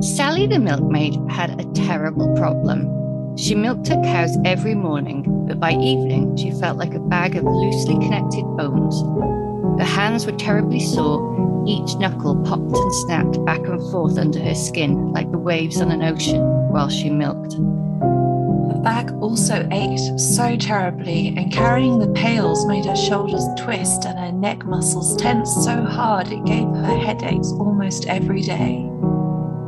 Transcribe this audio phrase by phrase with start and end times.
[0.00, 3.36] Sally the milkmaid had a terrible problem.
[3.36, 7.42] She milked her cows every morning, but by evening she felt like a bag of
[7.42, 9.00] loosely connected bones.
[9.80, 14.54] Her hands were terribly sore, each knuckle popped and snapped back and forth under her
[14.54, 17.54] skin like the waves on an ocean while she milked.
[17.54, 24.16] Her back also ached so terribly, and carrying the pails made her shoulders twist and
[24.16, 28.88] her neck muscles tense so hard it gave her headaches almost every day.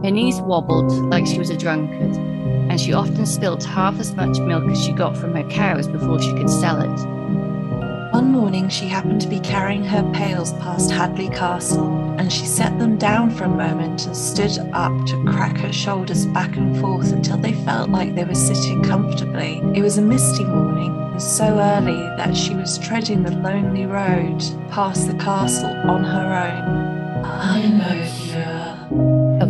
[0.02, 4.38] Her knees wobbled like she was a drunkard, and she often spilt half as much
[4.40, 8.10] milk as she got from her cows before she could sell it.
[8.12, 12.78] One morning, she happened to be carrying her pails past Hadley Castle, and she set
[12.78, 17.12] them down for a moment and stood up to crack her shoulders back and forth
[17.12, 19.60] until they felt like they were sitting comfortably.
[19.74, 24.42] It was a misty morning, and so early that she was treading the lonely road
[24.70, 27.24] past the castle on her own.
[27.24, 28.19] I know you a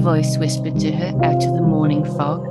[0.00, 2.42] voice whispered to her out of the morning fog.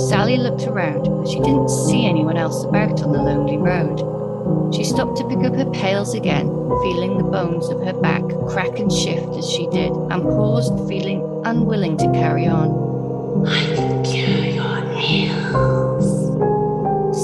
[0.00, 4.74] Sally looked around, but she didn't see anyone else about on the lonely road.
[4.74, 8.78] She stopped to pick up her pails again, feeling the bones of her back crack
[8.78, 13.46] and shift as she did, and paused, feeling unwilling to carry on.
[13.46, 16.06] I can cure your ails,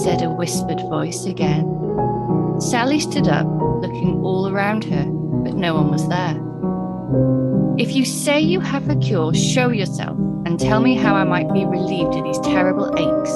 [0.02, 1.64] said a whispered voice again.
[2.60, 7.53] Sally stood up, looking all around her, but no one was there.
[7.76, 11.52] If you say you have a cure, show yourself and tell me how I might
[11.52, 13.32] be relieved of these terrible aches.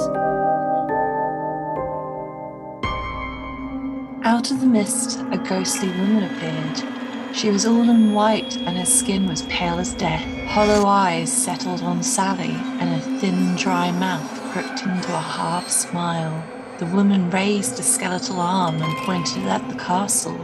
[4.25, 7.35] Out of the mist, a ghostly woman appeared.
[7.35, 10.23] She was all in white, and her skin was pale as death.
[10.47, 16.41] Hollow eyes settled on Sally, and a thin, dry mouth crooked into a half smile.
[16.77, 20.39] The woman raised a skeletal arm and pointed at the castle.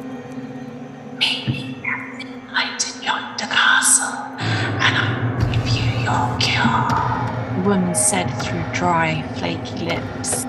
[7.66, 10.46] Woman said through dry, flaky lips.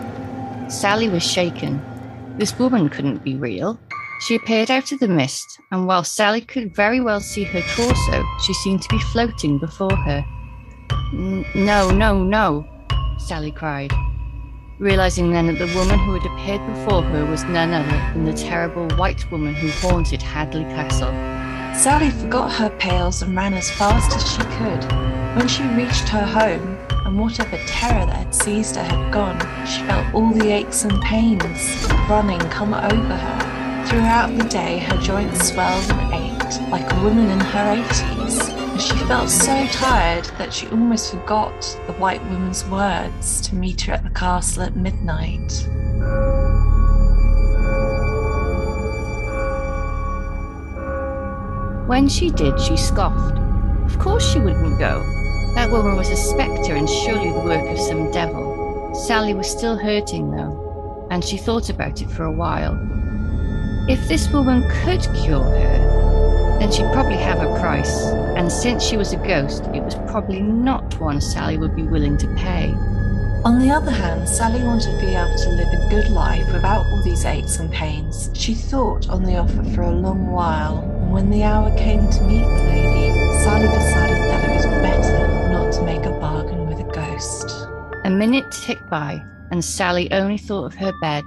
[0.68, 1.82] Sally was shaken.
[2.38, 3.80] This woman couldn't be real.
[4.20, 8.24] She appeared out of the mist, and while Sally could very well see her torso,
[8.44, 10.24] she seemed to be floating before her.
[11.54, 12.66] No, no, no,
[13.18, 13.92] Sally cried,
[14.78, 18.34] realizing then that the woman who had appeared before her was none other than the
[18.34, 21.12] terrible white woman who haunted Hadley Castle.
[21.74, 24.84] Sally forgot her pails and ran as fast as she could.
[25.36, 29.82] When she reached her home, and whatever terror that had seized her had gone, she
[29.82, 33.86] felt all the aches and pains running come over her.
[33.86, 38.80] Throughout the day, her joints swelled and ached like a woman in her 80s, and
[38.80, 43.92] she felt so tired that she almost forgot the white woman's words to meet her
[43.92, 45.68] at the castle at midnight.
[51.86, 53.38] When she did, she scoffed.
[53.84, 55.15] Of course she wouldn't go.
[55.56, 58.94] That woman was a spectre and surely the work of some devil.
[58.94, 62.78] Sally was still hurting, though, and she thought about it for a while.
[63.88, 68.02] If this woman could cure her, then she'd probably have a price,
[68.36, 72.18] and since she was a ghost, it was probably not one Sally would be willing
[72.18, 72.70] to pay.
[73.46, 76.84] On the other hand, Sally wanted to be able to live a good life without
[76.84, 78.28] all these aches and pains.
[78.34, 82.20] She thought on the offer for a long while, and when the hour came to
[82.24, 84.15] meet the lady, Sally decided
[88.06, 91.24] A minute ticked by, and Sally only thought of her bed.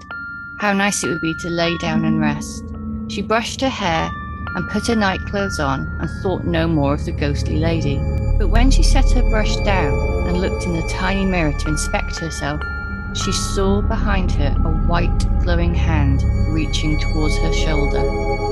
[0.61, 2.63] How nice it would be to lay down and rest.
[3.09, 4.09] She brushed her hair
[4.55, 7.97] and put her nightclothes on and thought no more of the ghostly lady.
[8.37, 9.93] But when she set her brush down
[10.25, 12.61] and looked in the tiny mirror to inspect herself,
[13.13, 18.48] she saw behind her a white, glowing hand reaching towards her shoulder.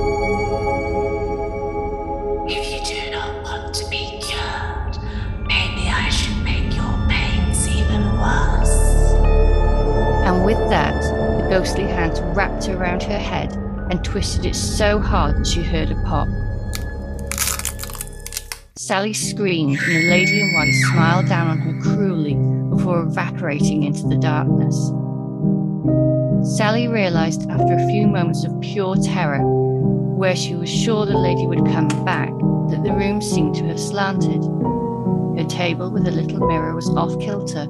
[11.48, 13.52] Ghostly hands wrapped around her head
[13.90, 16.28] and twisted it so hard that she heard a pop.
[18.76, 22.34] Sally screamed, and the lady in white smiled down on her cruelly
[22.70, 24.76] before evaporating into the darkness.
[26.56, 31.46] Sally realized after a few moments of pure terror, where she was sure the lady
[31.46, 32.30] would come back,
[32.70, 34.42] that the room seemed to have slanted.
[35.38, 37.66] Her table with a little mirror was off kilter,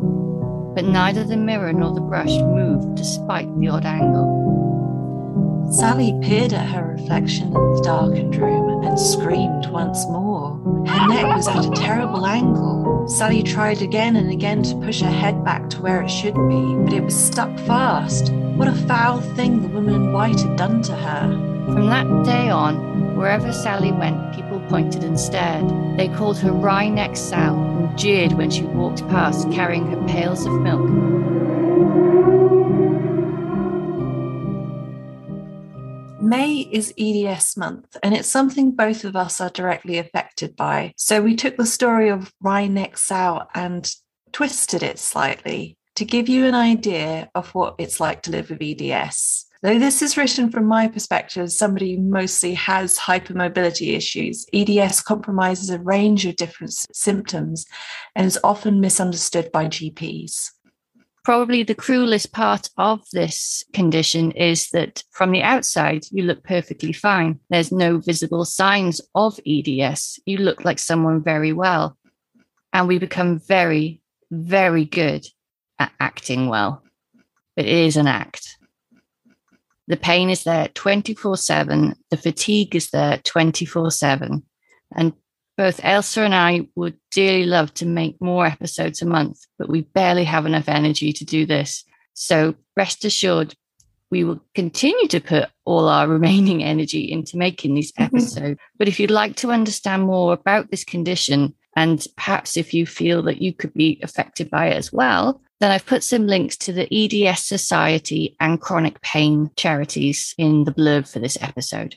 [0.79, 5.67] but neither the mirror nor the brush moved despite the odd angle.
[5.73, 10.53] Sally peered at her reflection in the darkened room and screamed once more.
[10.87, 13.09] Her neck was at a terrible angle.
[13.09, 16.77] Sally tried again and again to push her head back to where it should be,
[16.85, 18.31] but it was stuck fast.
[18.33, 21.29] What a foul thing the woman in white had done to her.
[21.73, 25.69] From that day on, Wherever Sally went, people pointed and stared.
[25.99, 30.47] They called her Wry Neck Sal and jeered when she walked past carrying her pails
[30.47, 30.89] of milk.
[36.23, 40.93] May is EDS month, and it's something both of us are directly affected by.
[40.97, 43.93] So we took the story of Wry Neck Sal and
[44.31, 48.63] twisted it slightly to give you an idea of what it's like to live with
[48.63, 49.48] EDS.
[49.63, 55.01] Though this is written from my perspective as somebody who mostly has hypermobility issues, EDS
[55.01, 57.67] compromises a range of different symptoms
[58.15, 60.53] and is often misunderstood by GPs
[61.29, 66.91] probably the cruelest part of this condition is that from the outside, you look perfectly
[66.91, 67.39] fine.
[67.51, 70.21] There's no visible signs of EDS.
[70.25, 71.99] You look like someone very well.
[72.73, 74.01] And we become very,
[74.31, 75.27] very good
[75.79, 76.83] at acting well.
[77.57, 78.57] But it is an act.
[79.89, 84.43] The pain is there 24 7, the fatigue is there 24 7.
[84.95, 85.13] And
[85.57, 89.81] both Ailsa and I would dearly love to make more episodes a month, but we
[89.81, 91.85] barely have enough energy to do this.
[92.15, 93.55] So rest assured,
[94.11, 98.17] we will continue to put all our remaining energy into making these mm-hmm.
[98.17, 98.61] episodes.
[98.79, 103.23] but if you'd like to understand more about this condition, and perhaps if you feel
[103.23, 106.73] that you could be affected by it as well, then I've put some links to
[106.73, 111.97] the EDS Society and chronic pain charities in the blurb for this episode.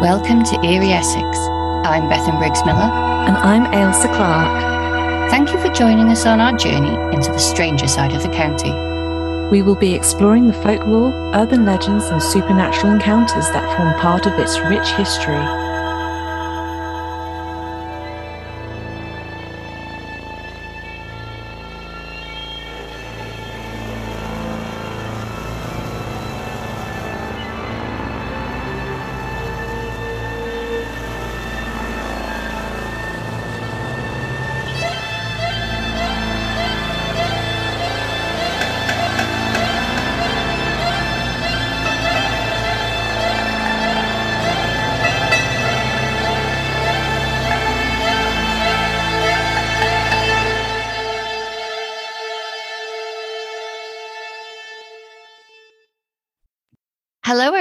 [0.00, 1.59] Welcome to Eerie Essex.
[1.82, 2.78] I'm Bethan Briggs Miller.
[2.78, 5.30] And I'm Ailsa Clark.
[5.30, 8.70] Thank you for joining us on our journey into the stranger side of the county.
[9.50, 14.38] We will be exploring the folklore, urban legends, and supernatural encounters that form part of
[14.38, 15.69] its rich history.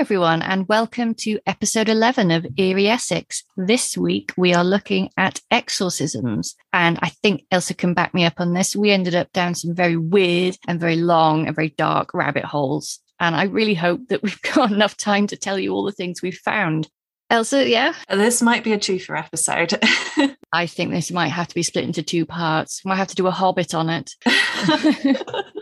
[0.09, 3.43] Everyone, and welcome to episode 11 of Eerie Essex.
[3.55, 6.55] This week, we are looking at exorcisms.
[6.73, 8.75] And I think Ailsa can back me up on this.
[8.75, 12.99] We ended up down some very weird and very long and very dark rabbit holes.
[13.19, 16.23] And I really hope that we've got enough time to tell you all the things
[16.23, 16.89] we've found.
[17.31, 17.93] Ailsa, yeah?
[18.09, 19.77] This might be a twofer episode.
[20.51, 22.81] I think this might have to be split into two parts.
[22.83, 24.15] We might have to do a hobbit on it.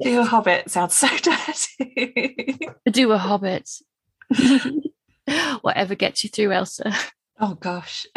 [0.00, 2.58] do a hobbit sounds so dirty.
[2.90, 3.68] do a hobbit.
[5.60, 6.94] Whatever gets you through, Ailsa.
[7.40, 8.06] Oh gosh.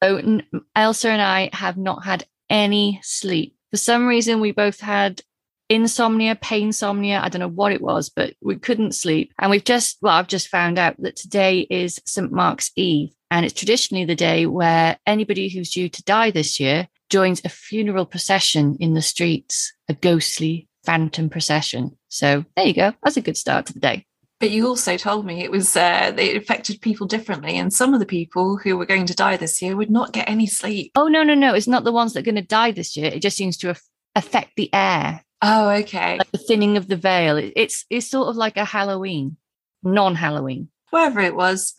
[0.00, 0.40] Oh, so,
[0.76, 3.56] Ailsa and I have not had any sleep.
[3.72, 5.22] For some reason, we both had
[5.68, 7.20] insomnia, pain insomnia.
[7.20, 9.32] I don't know what it was, but we couldn't sleep.
[9.40, 12.30] And we've just, well, I've just found out that today is St.
[12.30, 13.10] Mark's Eve.
[13.30, 17.48] And it's traditionally the day where anybody who's due to die this year joins a
[17.48, 21.96] funeral procession in the streets, a ghostly phantom procession.
[22.08, 22.92] So there you go.
[23.02, 24.06] That's a good start to the day.
[24.40, 27.98] But you also told me it was uh, it affected people differently, and some of
[27.98, 30.92] the people who were going to die this year would not get any sleep.
[30.94, 31.54] Oh no, no, no!
[31.54, 33.10] It's not the ones that are going to die this year.
[33.12, 33.82] It just seems to af-
[34.14, 35.24] affect the air.
[35.42, 36.18] Oh, okay.
[36.18, 37.36] Like the thinning of the veil.
[37.36, 39.36] It's it's sort of like a Halloween,
[39.82, 40.68] non-Halloween.
[40.90, 41.74] Whatever it was,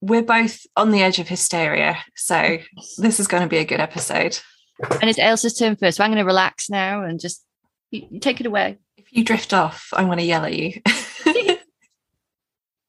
[0.00, 1.98] we're both on the edge of hysteria.
[2.14, 2.58] So
[2.98, 4.38] this is going to be a good episode.
[5.00, 5.96] And it's Ailsa's turn first.
[5.96, 7.44] So I'm going to relax now and just
[7.90, 8.78] you, take it away.
[8.96, 10.80] If you drift off, I'm going to yell at you.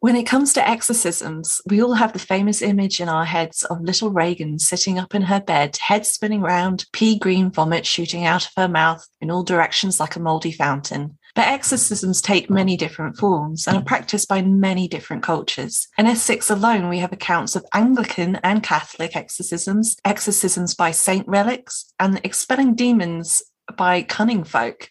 [0.06, 3.82] When it comes to exorcisms, we all have the famous image in our heads of
[3.82, 8.46] little Regan sitting up in her bed, head spinning round, pea green vomit shooting out
[8.46, 11.18] of her mouth in all directions like a mouldy fountain.
[11.36, 15.88] But exorcisms take many different forms and are practiced by many different cultures.
[15.98, 21.94] In Essex alone, we have accounts of Anglican and Catholic exorcisms, exorcisms by saint relics,
[22.00, 23.42] and expelling demons
[23.76, 24.90] by cunning folk.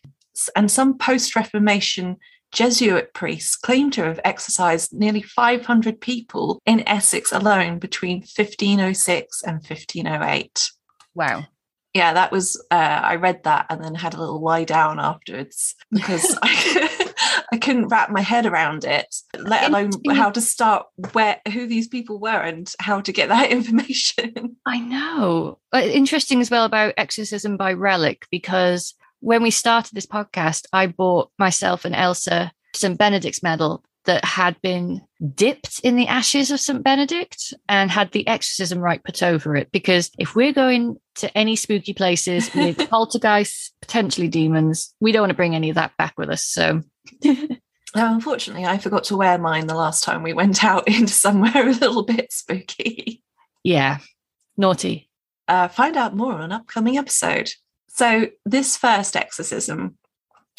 [0.55, 2.19] And some post Reformation
[2.53, 9.55] Jesuit priests claim to have exorcised nearly 500 people in Essex alone between 1506 and
[9.55, 10.71] 1508.
[11.15, 11.47] Wow.
[11.95, 15.77] Yeah, that was uh, I read that and then had a little lie down afterwards
[15.93, 17.15] because I,
[17.53, 21.87] I couldn't wrap my head around it, let alone how to start where who these
[21.87, 24.57] people were and how to get that information.
[24.67, 25.61] I know.
[25.73, 31.31] Interesting as well about exorcism by relic because when we started this podcast, I bought
[31.39, 32.99] myself and Ailsa St.
[32.99, 35.01] Benedict's medal that had been
[35.35, 36.83] dipped in the ashes of St.
[36.83, 39.71] Benedict and had the exorcism rite put over it.
[39.73, 45.31] Because if we're going to any spooky places with poltergeists, potentially demons, we don't want
[45.31, 46.45] to bring any of that back with us.
[46.45, 46.83] So.
[47.95, 51.73] unfortunately, I forgot to wear mine the last time we went out into somewhere a
[51.73, 53.23] little bit spooky.
[53.63, 53.99] Yeah,
[54.57, 55.11] naughty.
[55.47, 57.51] Uh, find out more on an upcoming episode.
[57.89, 59.99] So, this first exorcism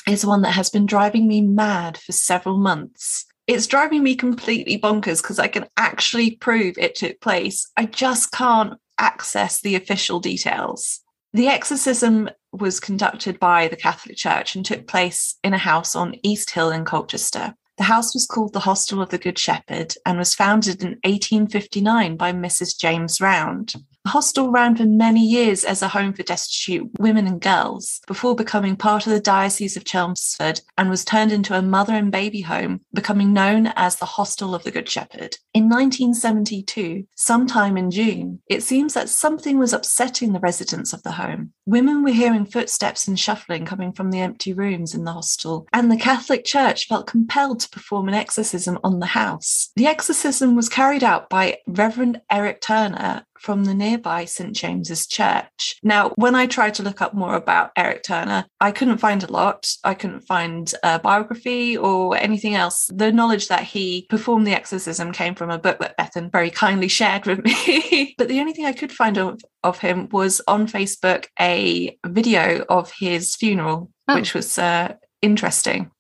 [0.08, 4.80] is one that has been driving me mad for several months it's driving me completely
[4.80, 7.70] bonkers because I can actually prove it took place.
[7.78, 11.02] I just can't access the official details.
[11.34, 16.16] The exorcism was conducted by the Catholic Church and took place in a house on
[16.24, 17.54] East Hill in Colchester.
[17.78, 22.16] The house was called the Hostel of the Good Shepherd and was founded in 1859
[22.16, 22.80] by Mrs.
[22.80, 23.74] James Round.
[24.06, 28.36] The hostel ran for many years as a home for destitute women and girls before
[28.36, 32.42] becoming part of the Diocese of Chelmsford and was turned into a mother and baby
[32.42, 35.38] home, becoming known as the Hostel of the Good Shepherd.
[35.56, 41.14] In 1972, sometime in June, it seems that something was upsetting the residents of the
[41.14, 41.54] home.
[41.66, 45.92] Women were hearing footsteps and shuffling coming from the empty rooms in the hostel, and
[45.92, 49.72] the Catholic Church felt compelled to perform an exorcism on the house.
[49.76, 54.56] The exorcism was carried out by Reverend Eric Turner from the nearby St.
[54.56, 55.78] James's Church.
[55.84, 59.32] Now, when I tried to look up more about Eric Turner, I couldn't find a
[59.32, 59.72] lot.
[59.84, 62.90] I couldn't find a biography or anything else.
[62.92, 66.88] The knowledge that he performed the exorcism came from a book that Bethan very kindly
[66.88, 68.16] shared with me.
[68.18, 72.66] but the only thing I could find of, of him was on Facebook a video
[72.68, 74.16] of his funeral, oh.
[74.16, 75.92] which was uh, interesting.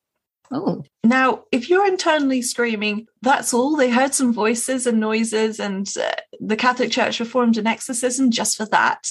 [0.51, 0.83] Oh.
[1.03, 6.11] Now, if you're internally screaming, that's all, they heard some voices and noises, and uh,
[6.39, 9.07] the Catholic Church performed an exorcism just for that.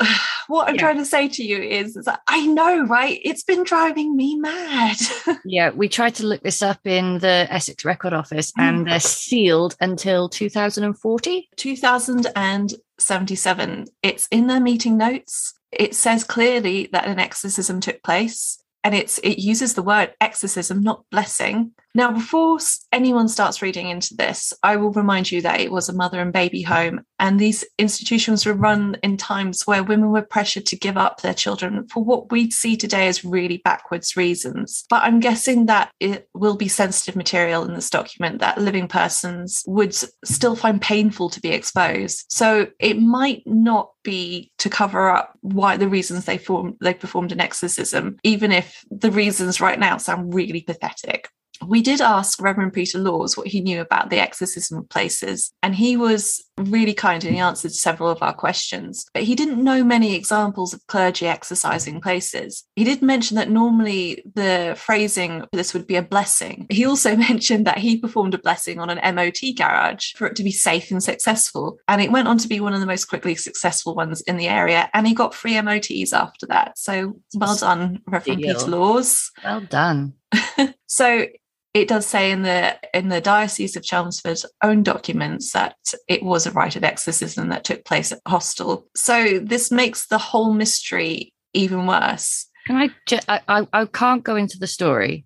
[0.48, 0.80] what I'm yeah.
[0.80, 3.20] trying to say to you is, is I know, right?
[3.24, 4.96] It's been driving me mad.
[5.44, 8.62] yeah, we tried to look this up in the Essex Record Office mm.
[8.62, 11.48] and they're sealed until 2040.
[11.56, 13.86] 2077.
[14.02, 15.54] It's in their meeting notes.
[15.70, 20.82] It says clearly that an exorcism took place and it's it uses the word exorcism
[20.82, 21.72] not blessing.
[21.94, 22.58] Now before
[22.90, 26.32] anyone starts reading into this i will remind you that it was a mother and
[26.32, 27.02] baby home.
[27.18, 31.34] And these institutions were run in times where women were pressured to give up their
[31.34, 34.84] children for what we see today as really backwards reasons.
[34.88, 39.62] But i'm guessing that it will be sensitive material in this document that living persons
[39.66, 42.24] would still find painful to be exposed.
[42.28, 47.32] So it might not be to cover up why the reasons they formed they performed
[47.32, 51.28] an exorcism, even if the reasons right now sound really pathetic
[51.66, 55.74] we did ask Reverend Peter Laws what he knew about the exorcism of places, and
[55.74, 59.06] he was really kind and he answered several of our questions.
[59.14, 62.64] But he didn't know many examples of clergy exorcising places.
[62.76, 66.66] He did mention that normally the phrasing for this would be a blessing.
[66.70, 70.44] He also mentioned that he performed a blessing on an MOT garage for it to
[70.44, 71.78] be safe and successful.
[71.88, 74.48] And it went on to be one of the most quickly successful ones in the
[74.48, 74.90] area.
[74.94, 76.78] And he got free MOTs after that.
[76.78, 78.54] So well done, Reverend Deal.
[78.54, 79.30] Peter Laws.
[79.44, 80.14] Well done.
[80.86, 81.26] so
[81.74, 85.76] it does say in the in the diocese of chelmsford's own documents that
[86.06, 88.86] it was a rite of exorcism that took place at hostel.
[88.94, 92.46] So this makes the whole mystery even worse.
[92.66, 95.24] Can i just I, I can't go into the story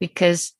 [0.00, 0.52] because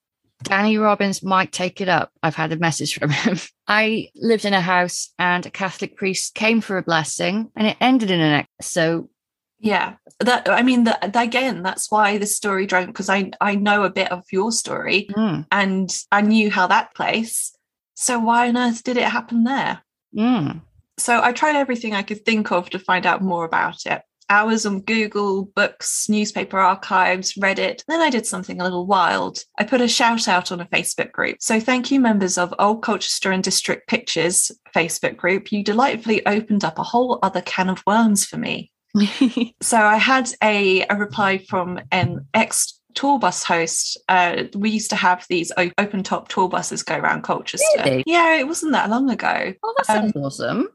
[0.43, 2.11] danny robbins might take it up.
[2.23, 3.39] I've had a message from him.
[3.69, 7.77] I lived in a house and a catholic priest came for a blessing and it
[7.81, 9.11] ended in an ex so
[9.59, 9.95] yeah.
[10.21, 13.91] That i mean that again that's why the story drove because i i know a
[13.91, 15.47] bit of your story mm.
[15.53, 17.55] and i knew how that place
[17.95, 19.83] so why on earth did it happen there?
[20.17, 20.63] Mm.
[20.97, 24.01] so i tried everything i could think of to find out more about it.
[24.31, 27.85] Hours on google books newspaper archives reddit.
[27.87, 29.41] Then i did something a little wild.
[29.59, 31.37] I put a shout out on a facebook group.
[31.41, 35.53] So thank you members of old colchester and district pictures facebook group.
[35.53, 38.73] You delightfully opened up a whole other can of worms for me
[39.61, 43.99] so I had a, a reply from an ex tour bus host.
[44.09, 47.67] Uh, we used to have these open top tour buses go around Colchester.
[47.79, 48.03] Really?
[48.07, 49.53] Yeah, it wasn't that long ago.
[49.63, 50.69] Oh, that sounds um, awesome.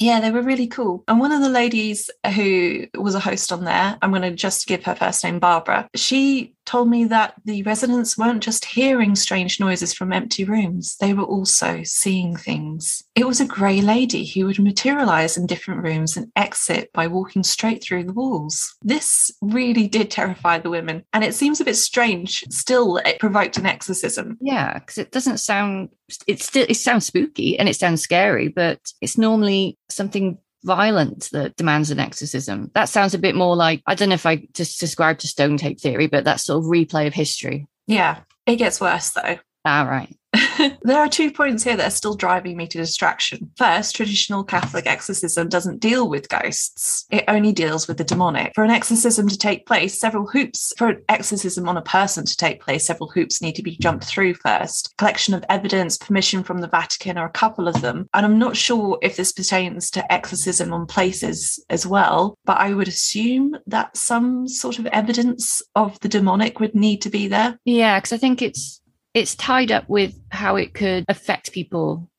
[0.00, 1.04] Yeah, they were really cool.
[1.08, 4.66] And one of the ladies who was a host on there, I'm going to just
[4.66, 5.88] give her first name Barbara.
[5.94, 11.14] She told me that the residents weren't just hearing strange noises from empty rooms, they
[11.14, 13.02] were also seeing things.
[13.14, 17.42] It was a grey lady who would materialize in different rooms and exit by walking
[17.42, 18.76] straight through the walls.
[18.82, 22.44] This really did terrify the women, and it seems a bit strange.
[22.50, 24.36] Still, it provoked an exorcism.
[24.40, 25.90] Yeah, because it doesn't sound.
[26.26, 31.56] It still it sounds spooky and it sounds scary, but it's normally something violent that
[31.56, 32.70] demands an exorcism.
[32.74, 35.56] That sounds a bit more like I don't know if I just described to stone
[35.56, 37.66] tape theory, but that sort of replay of history.
[37.86, 39.38] Yeah, it gets worse though.
[39.64, 40.16] Ah, right.
[40.82, 43.50] there are two points here that are still driving me to distraction.
[43.56, 48.52] First, traditional Catholic exorcism doesn't deal with ghosts, it only deals with the demonic.
[48.54, 52.36] For an exorcism to take place, several hoops, for an exorcism on a person to
[52.36, 54.94] take place, several hoops need to be jumped through first.
[54.98, 58.08] Collection of evidence, permission from the Vatican or a couple of them.
[58.14, 62.72] And I'm not sure if this pertains to exorcism on places as well, but I
[62.72, 67.58] would assume that some sort of evidence of the demonic would need to be there.
[67.64, 68.80] Yeah, because I think it's
[69.16, 72.10] it's tied up with how it could affect people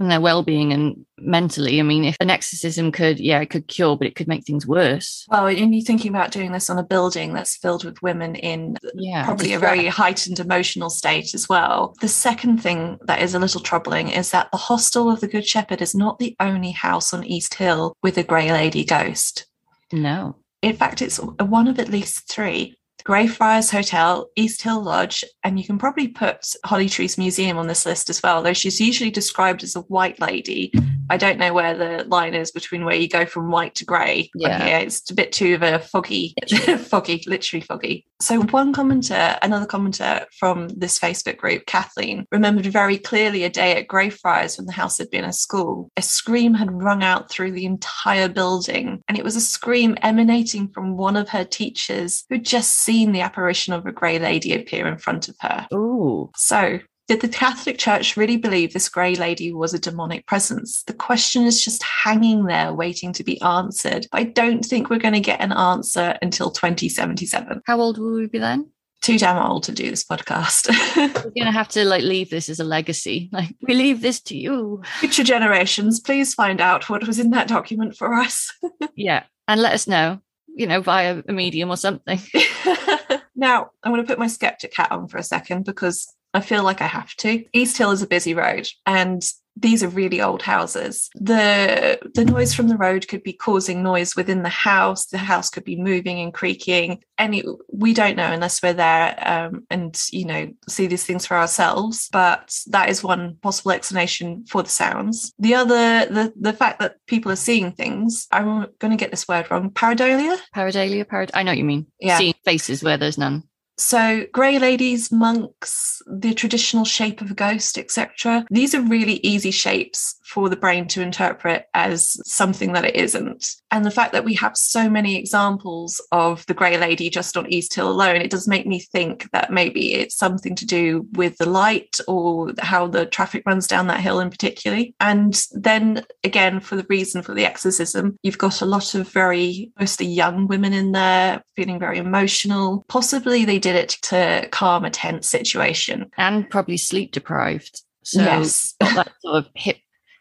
[0.00, 1.78] and their well-being and mentally.
[1.80, 4.66] I mean, if an exorcism could, yeah, it could cure, but it could make things
[4.66, 5.26] worse.
[5.28, 8.78] Well, and you're thinking about doing this on a building that's filled with women in
[8.94, 11.94] Yeah, probably a very heightened emotional state as well.
[12.00, 15.46] The second thing that is a little troubling is that the Hostel of the Good
[15.46, 19.46] Shepherd is not the only house on East Hill with a Grey Lady ghost.
[19.92, 20.36] no.
[20.62, 22.76] In fact, it's one of at least three.
[23.06, 28.10] Greyfriars Hotel, East Hill Lodge, and you can probably put Hollytrees Museum on this list
[28.10, 30.72] as well, though she's usually described as a white lady.
[31.08, 34.28] I don't know where the line is between where you go from white to grey.
[34.34, 34.78] Yeah.
[34.78, 36.34] It's a bit too of a foggy,
[36.78, 38.06] foggy, literally foggy.
[38.20, 43.76] So one commenter, another commenter from this Facebook group, Kathleen, remembered very clearly a day
[43.76, 45.90] at Greyfriars when the house had been a school.
[45.96, 50.68] A scream had rung out through the entire building, and it was a scream emanating
[50.68, 54.86] from one of her teachers who'd just seen the apparition of a grey lady appear
[54.86, 55.66] in front of her.
[55.72, 60.82] Oh, So, did the Catholic Church really believe this grey lady was a demonic presence?
[60.88, 64.06] The question is just hanging there waiting to be answered.
[64.12, 67.62] I don't think we're going to get an answer until 2077.
[67.64, 68.70] how old will we be then?
[69.02, 70.68] Too damn old to do this podcast.
[71.24, 73.28] We're gonna have to like leave this as a legacy.
[73.30, 74.82] Like we leave this to you.
[74.98, 78.52] Future generations, please find out what was in that document for us.
[78.96, 80.20] Yeah, and let us know.
[80.56, 82.18] You know, via a medium or something.
[83.36, 86.64] now, I'm going to put my skeptic hat on for a second because I feel
[86.64, 87.44] like I have to.
[87.52, 89.22] East Hill is a busy road and
[89.56, 91.10] these are really old houses.
[91.14, 95.06] The the noise from the road could be causing noise within the house.
[95.06, 97.02] The house could be moving and creaking.
[97.18, 97.42] Any
[97.72, 102.08] we don't know unless we're there um, and you know see these things for ourselves.
[102.12, 105.32] But that is one possible explanation for the sounds.
[105.38, 108.28] The other the the fact that people are seeing things.
[108.30, 109.70] I'm going to get this word wrong.
[109.70, 110.38] Pareidolia.
[110.54, 111.30] Paradalia, parad.
[111.32, 111.86] I know what you mean.
[112.00, 112.18] Yeah.
[112.18, 113.44] Seeing faces where there's none.
[113.78, 118.46] So, grey ladies, monks, the traditional shape of a ghost, etc.
[118.50, 123.54] These are really easy shapes for the brain to interpret as something that it isn't.
[123.70, 127.50] And the fact that we have so many examples of the grey lady just on
[127.50, 131.36] East Hill alone, it does make me think that maybe it's something to do with
[131.38, 134.94] the light or how the traffic runs down that hill in particularly.
[134.98, 139.70] And then again, for the reason for the exorcism, you've got a lot of very
[139.78, 142.84] mostly young women in there feeling very emotional.
[142.88, 146.10] Possibly they did it to calm a tense situation.
[146.16, 147.82] And probably sleep deprived.
[148.02, 148.74] So yes.
[148.80, 149.78] got that sort of hip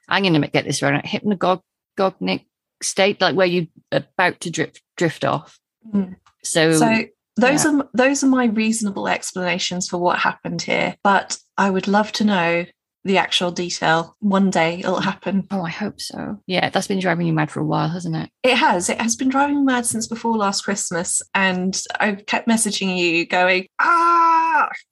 [0.07, 1.03] I'm gonna get this right.
[1.03, 2.45] Hypnagogic
[2.81, 5.59] state, like where you're about to drift drift off.
[5.93, 6.15] Mm.
[6.43, 7.05] So, So
[7.37, 10.95] those are those are my reasonable explanations for what happened here.
[11.03, 12.65] But I would love to know
[13.05, 14.15] the actual detail.
[14.19, 15.47] One day it'll happen.
[15.51, 16.41] oh, I hope so.
[16.47, 18.29] Yeah, that's been driving you mad for a while, hasn't it?
[18.43, 18.89] It has.
[18.89, 21.21] It has been driving me mad since before last Christmas.
[21.35, 24.24] And I've kept messaging you going, ah,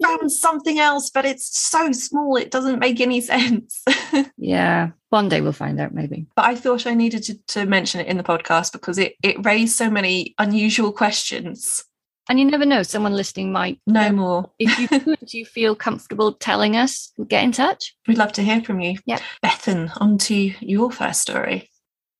[0.01, 3.83] I found something else, but it's so small it doesn't make any sense.
[4.37, 4.89] Yeah.
[5.09, 6.25] One day we'll find out, maybe.
[6.35, 9.43] but I thought I needed to, to mention it in the podcast because it, it
[9.45, 11.85] raised so many unusual questions.
[12.27, 14.51] And you never know, someone listening might No more.
[14.59, 17.95] If you could, you feel comfortable telling us, get in touch.
[18.07, 18.97] We'd love to hear from you.
[19.05, 19.19] Yeah.
[19.43, 21.69] Bethan, on to your first story.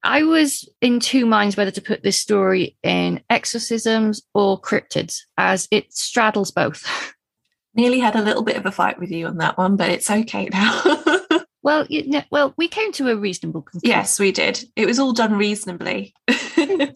[0.04, 5.68] I was in two minds whether to put this story in exorcisms or cryptids, as
[5.72, 6.86] it straddles both.
[7.76, 10.10] Nearly had a little bit of a fight with you on that one, but it's
[10.10, 10.82] okay now.
[11.64, 13.90] Well, you know, well, we came to a reasonable conclusion.
[13.90, 14.64] yes, we did.
[14.76, 16.14] It was all done reasonably.
[16.58, 16.94] and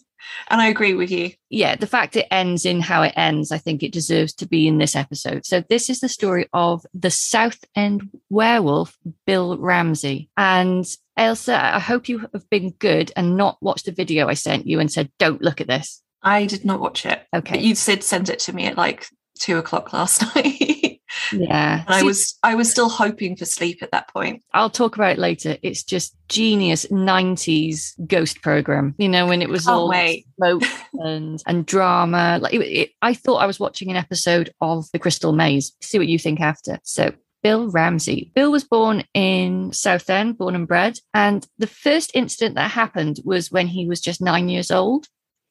[0.50, 1.32] I agree with you.
[1.50, 4.68] Yeah, the fact it ends in how it ends, I think it deserves to be
[4.68, 5.46] in this episode.
[5.46, 10.30] So, this is the story of the South End werewolf, Bill Ramsey.
[10.36, 10.86] And
[11.18, 14.82] Ailsa, I hope you have been good and not watched the video I sent you
[14.82, 16.04] and said, don't look at this.
[16.22, 17.26] I did not watch it.
[17.34, 17.56] Okay.
[17.56, 21.02] But you said send it to me at like two o'clock last night.
[21.32, 21.84] Yeah.
[21.86, 24.44] and I was I was still hoping for sleep at that point.
[24.54, 25.58] I'll talk about it later.
[25.62, 30.28] It's just genius 90s ghost program, you know, when it was all wait.
[30.38, 32.40] smoke and, and drama.
[32.42, 35.74] Like it, it, I thought I was watching an episode of The Crystal Maze.
[35.82, 36.80] See what you think after.
[36.84, 38.32] So Bill Ramsey.
[38.36, 41.00] Bill was born in Southend, born and bred.
[41.14, 45.08] And the first incident that happened was when he was just nine years old.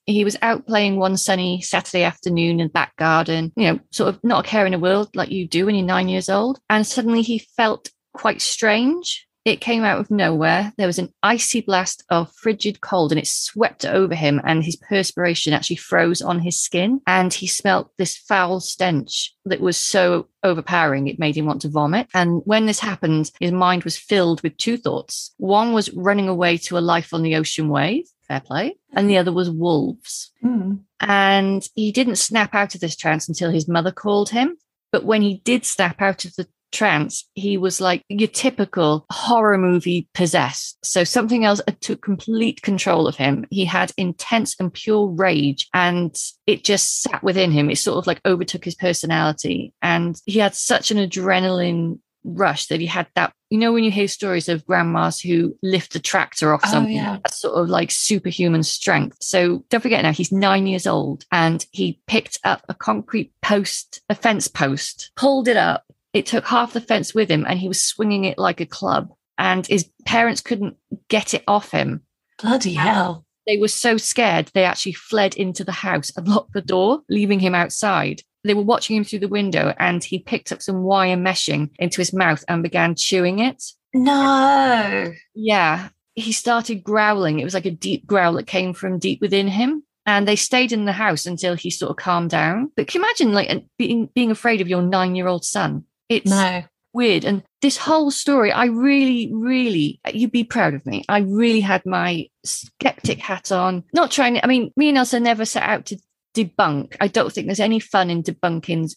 [0.07, 4.15] He was out playing one sunny Saturday afternoon in the back garden, you know, sort
[4.15, 6.61] of not a care in the world like you do when you're nine years old.
[6.71, 9.27] And suddenly he felt quite strange.
[9.45, 10.73] It came out of nowhere.
[10.77, 14.75] There was an icy blast of frigid cold and it swept over him, and his
[14.75, 17.01] perspiration actually froze on his skin.
[17.07, 21.69] And he smelt this foul stench that was so overpowering, it made him want to
[21.69, 22.09] vomit.
[22.13, 25.33] And when this happened, his mind was filled with two thoughts.
[25.37, 29.19] One was running away to a life on the ocean wave, fair play, and the
[29.19, 30.33] other was wolves.
[30.41, 30.75] Hmm.
[31.01, 34.57] And he didn't snap out of this trance until his mother called him.
[34.93, 39.59] But when he did snap out of the trance, he was like your typical horror
[39.59, 40.79] movie possessed.
[40.85, 43.47] So something else took complete control of him.
[43.51, 47.71] He had intense and pure rage, and it just sat within him.
[47.71, 49.73] It sort of like overtook his personality.
[49.83, 53.91] And he had such an adrenaline rush that he had that you know when you
[53.91, 57.19] hear stories of grandmas who lift a tractor off Oh, something yeah.
[57.23, 61.65] that's sort of like superhuman strength so don't forget now he's nine years old and
[61.73, 66.73] he picked up a concrete post a fence post pulled it up it took half
[66.73, 70.41] the fence with him and he was swinging it like a club and his parents
[70.41, 70.77] couldn't
[71.09, 72.03] get it off him
[72.43, 73.25] Bloody hell.
[73.47, 77.41] they were so scared they actually fled into the house and locked the door, leaving
[77.41, 78.21] him outside.
[78.47, 82.01] They were watching him through the window and he picked up some wire meshing into
[82.01, 83.63] his mouth and began chewing it.
[83.95, 85.13] No.
[85.35, 87.39] Yeah, he started growling.
[87.41, 89.83] It was like a deep growl that came from deep within him.
[90.09, 92.71] And they stayed in the house until he sort of calmed down.
[92.77, 95.85] But can you imagine like being being afraid of your nine year old son?
[96.09, 96.63] It's No.
[96.93, 97.25] weird.
[97.25, 101.05] And this whole story, I really, really, you'd be proud of me.
[101.09, 105.21] I really had my skeptic hat on, not trying to, I mean, me and Ailsa
[105.21, 105.99] never set out to
[106.37, 106.97] debunk.
[107.01, 108.95] I don't think there's any fun in debunking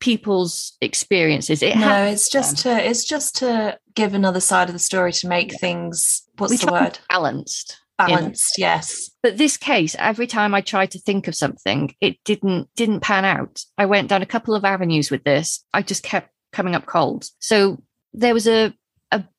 [0.00, 1.62] people's experiences.
[1.62, 5.28] It No, it's just to it's just to give another side of the story to
[5.28, 5.58] make Yeah.
[5.58, 6.98] things We what's the word?
[7.08, 7.78] Balanced.
[7.98, 9.10] Balanced, yes.
[9.22, 13.24] But this case, every time I tried to think of something, it didn't didn't pan
[13.24, 13.64] out.
[13.78, 15.64] I went down a couple of avenues with this.
[15.72, 17.28] I just kept coming up cold.
[17.38, 17.80] So
[18.12, 18.74] there was a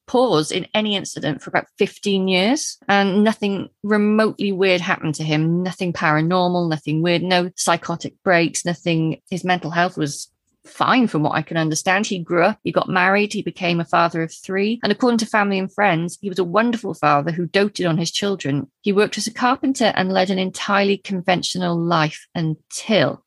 [0.08, 5.64] pause in any incident for about 15 years and nothing remotely weird happened to him
[5.64, 10.30] nothing paranormal nothing weird no psychotic breaks nothing his mental health was
[10.66, 12.06] fine from what I can understand.
[12.06, 14.80] He grew up, he got married, he became a father of three.
[14.84, 18.12] And according to family and friends, he was a wonderful father who doted on his
[18.12, 18.70] children.
[18.82, 23.23] He worked as a carpenter and led an entirely conventional life until.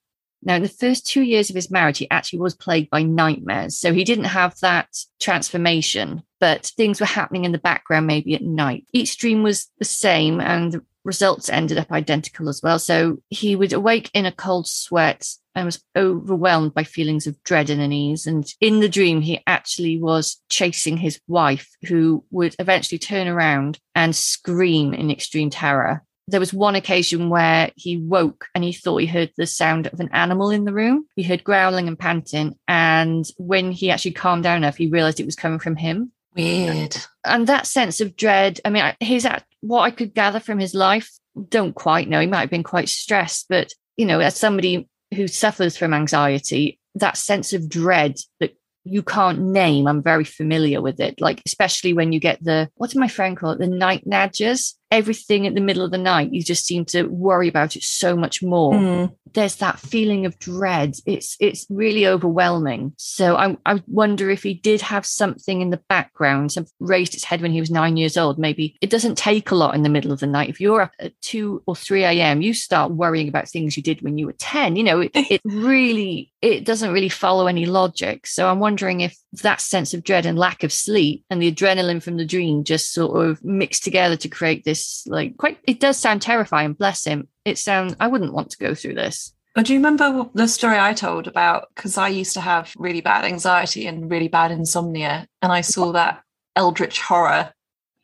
[0.47, 3.77] Now, in the first two years of his marriage, he actually was plagued by nightmares.
[3.77, 8.43] So he didn't have that transformation, but things were happening in the background, maybe at
[8.43, 8.87] night.
[8.93, 12.79] Each dream was the same, and the results ended up identical as well.
[12.79, 17.69] So he would awake in a cold sweat and was overwhelmed by feelings of dread
[17.69, 18.29] and unease.
[18.29, 23.81] And in the dream, he actually was chasing his wife, who would eventually turn around
[23.97, 26.05] and scream in extreme terror.
[26.29, 30.01] There was one occasion where he woke and he thought he heard the sound of
[30.01, 31.07] an animal in the room.
[31.15, 32.57] He heard growling and panting.
[32.67, 36.97] And when he actually calmed down enough, he realized it was coming from him Weird.
[37.25, 39.27] and that sense of dread i mean his
[39.63, 41.11] what i could gather from his life
[41.49, 45.27] don't quite know he might have been quite stressed but you know as somebody who
[45.27, 51.01] suffers from anxiety that sense of dread that you can't name i'm very familiar with
[51.01, 54.07] it like especially when you get the what did my friend call it the night
[54.07, 57.83] nudges everything at the middle of the night you just seem to worry about it
[57.83, 59.05] so much more Hmm.
[59.37, 60.97] There's that feeling of dread.
[61.05, 62.95] It's it's really overwhelming.
[62.97, 67.25] So I I wonder if he did have something in the background, some raised its
[67.25, 68.39] head when he was nine years old.
[68.39, 70.49] Maybe it doesn't take a lot in the middle of the night.
[70.49, 74.01] If you're up at two or three a.m., you start worrying about things you did
[74.01, 74.75] when you were ten.
[74.75, 78.27] You know, it, it really it doesn't really follow any logic.
[78.27, 82.03] So I'm wondering if that sense of dread and lack of sleep and the adrenaline
[82.03, 85.59] from the dream just sort of mixed together to create this like quite.
[85.65, 86.73] It does sound terrifying.
[86.73, 90.29] Bless him it sounds i wouldn't want to go through this But do you remember
[90.35, 91.61] the story I told about?
[91.75, 95.93] Because I used to have really bad anxiety and really bad insomnia, and I saw
[95.93, 96.21] that
[96.55, 97.43] eldritch horror.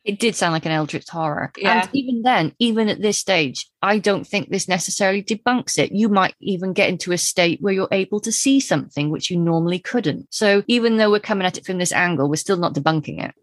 [0.03, 1.73] it did sound like an eldritch horror Yeah.
[1.81, 3.59] and even then even at this stage
[3.91, 7.75] i don't think this necessarily debunks it you might even get into a state where
[7.77, 11.57] you're able to see something which you normally couldn't so even though we're coming at
[11.59, 13.33] it from this angle we're still not debunking it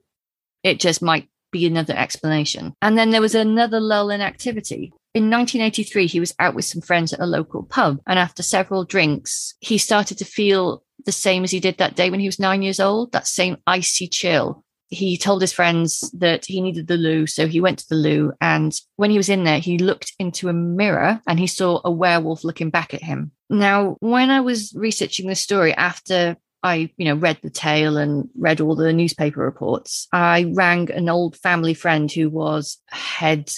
[0.71, 5.25] it just might be another explanation and then there was another lull in activity In
[5.29, 7.99] 1983, he was out with some friends at a local pub.
[8.07, 12.11] And after several drinks, he started to feel the same as he did that day
[12.11, 14.65] when he was nine years old that same icy chill.
[14.89, 17.27] He told his friends that he needed the loo.
[17.27, 18.33] So he went to the loo.
[18.41, 21.91] And when he was in there, he looked into a mirror and he saw a
[21.91, 23.33] werewolf looking back at him.
[23.49, 28.29] Now, when I was researching this story after I, you know, read the tale and
[28.37, 30.07] read all the newspaper reports.
[30.13, 33.51] I rang an old family friend who was head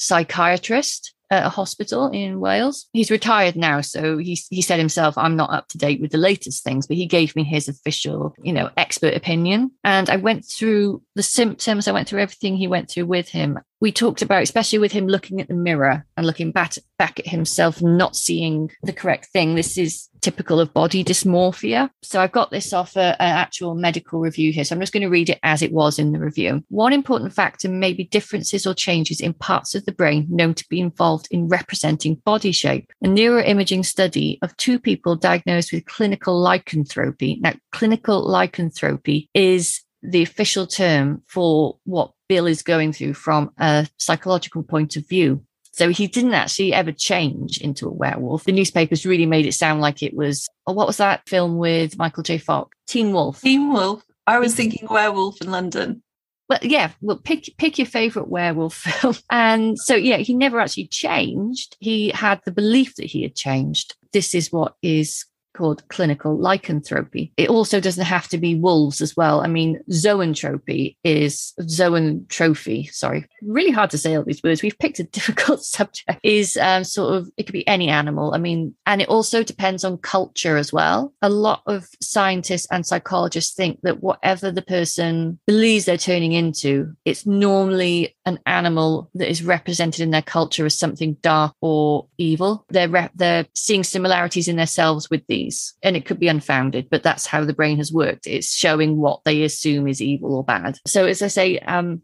[0.00, 2.88] psychiatrist at a hospital in Wales.
[2.92, 6.18] He's retired now, so he he said himself, "I'm not up to date with the
[6.18, 9.70] latest things," but he gave me his official, you know, expert opinion.
[9.84, 11.86] And I went through the symptoms.
[11.86, 13.58] I went through everything he went through with him.
[13.80, 17.28] We talked about, especially with him looking at the mirror and looking back back at
[17.28, 19.54] himself, not seeing the correct thing.
[19.54, 21.90] This is typical of body dysmorphia.
[22.02, 24.64] So I've got this off a, an actual medical review here.
[24.64, 26.64] So I'm just going to read it as it was in the review.
[26.68, 30.68] One important factor may be differences or changes in parts of the brain known to
[30.68, 32.92] be involved in representing body shape.
[33.04, 37.38] A neuroimaging study of two people diagnosed with clinical lycanthropy.
[37.40, 43.86] Now, clinical lycanthropy is the official term for what Bill is going through from a
[43.98, 45.44] psychological point of view.
[45.72, 48.44] So he didn't actually ever change into a werewolf.
[48.44, 51.96] The newspapers really made it sound like it was, oh, what was that film with
[51.96, 52.38] Michael J.
[52.38, 52.76] Fox?
[52.86, 53.40] Teen Wolf.
[53.40, 54.04] Teen Wolf.
[54.26, 56.02] I was thinking werewolf in London.
[56.48, 59.14] Well, yeah, well, pick pick your favorite werewolf film.
[59.30, 61.76] And so, yeah, he never actually changed.
[61.78, 63.94] He had the belief that he had changed.
[64.12, 67.32] This is what is called clinical lycanthropy.
[67.36, 69.40] It also doesn't have to be wolves as well.
[69.40, 74.62] I mean, zoanthropy is zoanthropy, Sorry, really hard to say all these words.
[74.62, 76.20] We've picked a difficult subject.
[76.22, 78.34] Is um, sort of it could be any animal.
[78.34, 81.12] I mean, and it also depends on culture as well.
[81.22, 86.94] A lot of scientists and psychologists think that whatever the person believes they're turning into,
[87.04, 92.64] it's normally an animal that is represented in their culture as something dark or evil.
[92.68, 97.02] They're re- they're seeing similarities in themselves with these, and it could be unfounded, but
[97.02, 98.26] that's how the brain has worked.
[98.26, 100.78] It's showing what they assume is evil or bad.
[100.86, 102.02] So, as I say, um,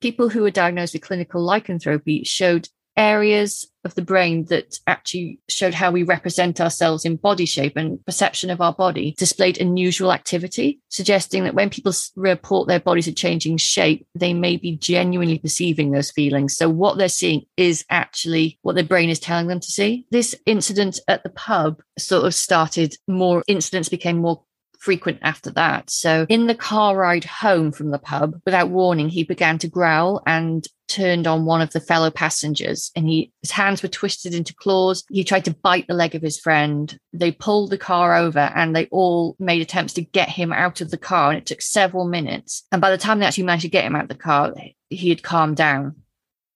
[0.00, 5.72] people who were diagnosed with clinical lycanthropy showed areas of the brain that actually showed
[5.72, 10.80] how we represent ourselves in body shape and perception of our body displayed unusual activity,
[10.88, 15.92] suggesting that when people report their bodies are changing shape, they may be genuinely perceiving
[15.92, 16.56] those feelings.
[16.56, 20.04] So what they're seeing is actually what their brain is telling them to see.
[20.10, 24.42] This incident at the pub sort of started more incidents became more
[24.78, 25.90] frequent after that.
[25.90, 30.22] So, in the car ride home from the pub, without warning, he began to growl
[30.26, 32.90] and turned on one of the fellow passengers.
[32.96, 35.04] And he his hands were twisted into claws.
[35.10, 36.98] He tried to bite the leg of his friend.
[37.12, 40.90] They pulled the car over and they all made attempts to get him out of
[40.90, 41.30] the car.
[41.30, 42.64] And it took several minutes.
[42.72, 44.54] And by the time they actually managed to get him out of the car
[44.90, 45.96] he had calmed down.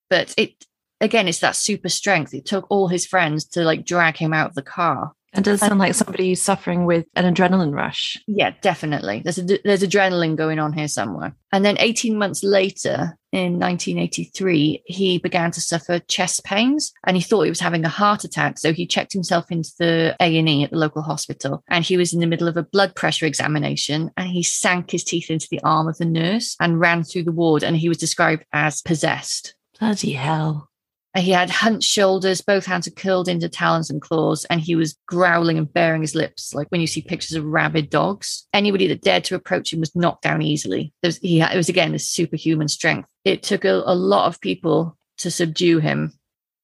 [0.08, 0.64] But it
[1.00, 2.34] again it's that super strength.
[2.34, 5.60] It took all his friends to like drag him out of the car and does
[5.60, 8.16] sound like somebody suffering with an adrenaline rush.
[8.26, 9.22] Yeah, definitely.
[9.24, 11.34] There's a, there's adrenaline going on here somewhere.
[11.52, 17.22] And then 18 months later, in 1983, he began to suffer chest pains, and he
[17.22, 18.58] thought he was having a heart attack.
[18.58, 21.96] So he checked himself into the A and E at the local hospital, and he
[21.96, 25.48] was in the middle of a blood pressure examination, and he sank his teeth into
[25.50, 28.82] the arm of the nurse and ran through the ward, and he was described as
[28.82, 29.54] possessed.
[29.78, 30.68] Bloody hell!
[31.16, 34.96] He had hunched shoulders, both hands are curled into talons and claws, and he was
[35.06, 38.48] growling and baring his lips, like when you see pictures of rabid dogs.
[38.54, 40.94] Anybody that dared to approach him was knocked down easily.
[41.02, 43.08] Was, he, it was again this superhuman strength.
[43.26, 46.14] It took a, a lot of people to subdue him,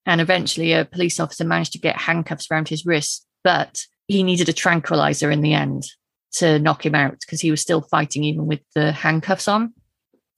[0.06, 4.48] and eventually a police officer managed to get handcuffs around his wrists, but he needed
[4.48, 5.84] a tranquilizer in the end
[6.32, 9.74] to knock him out because he was still fighting even with the handcuffs on.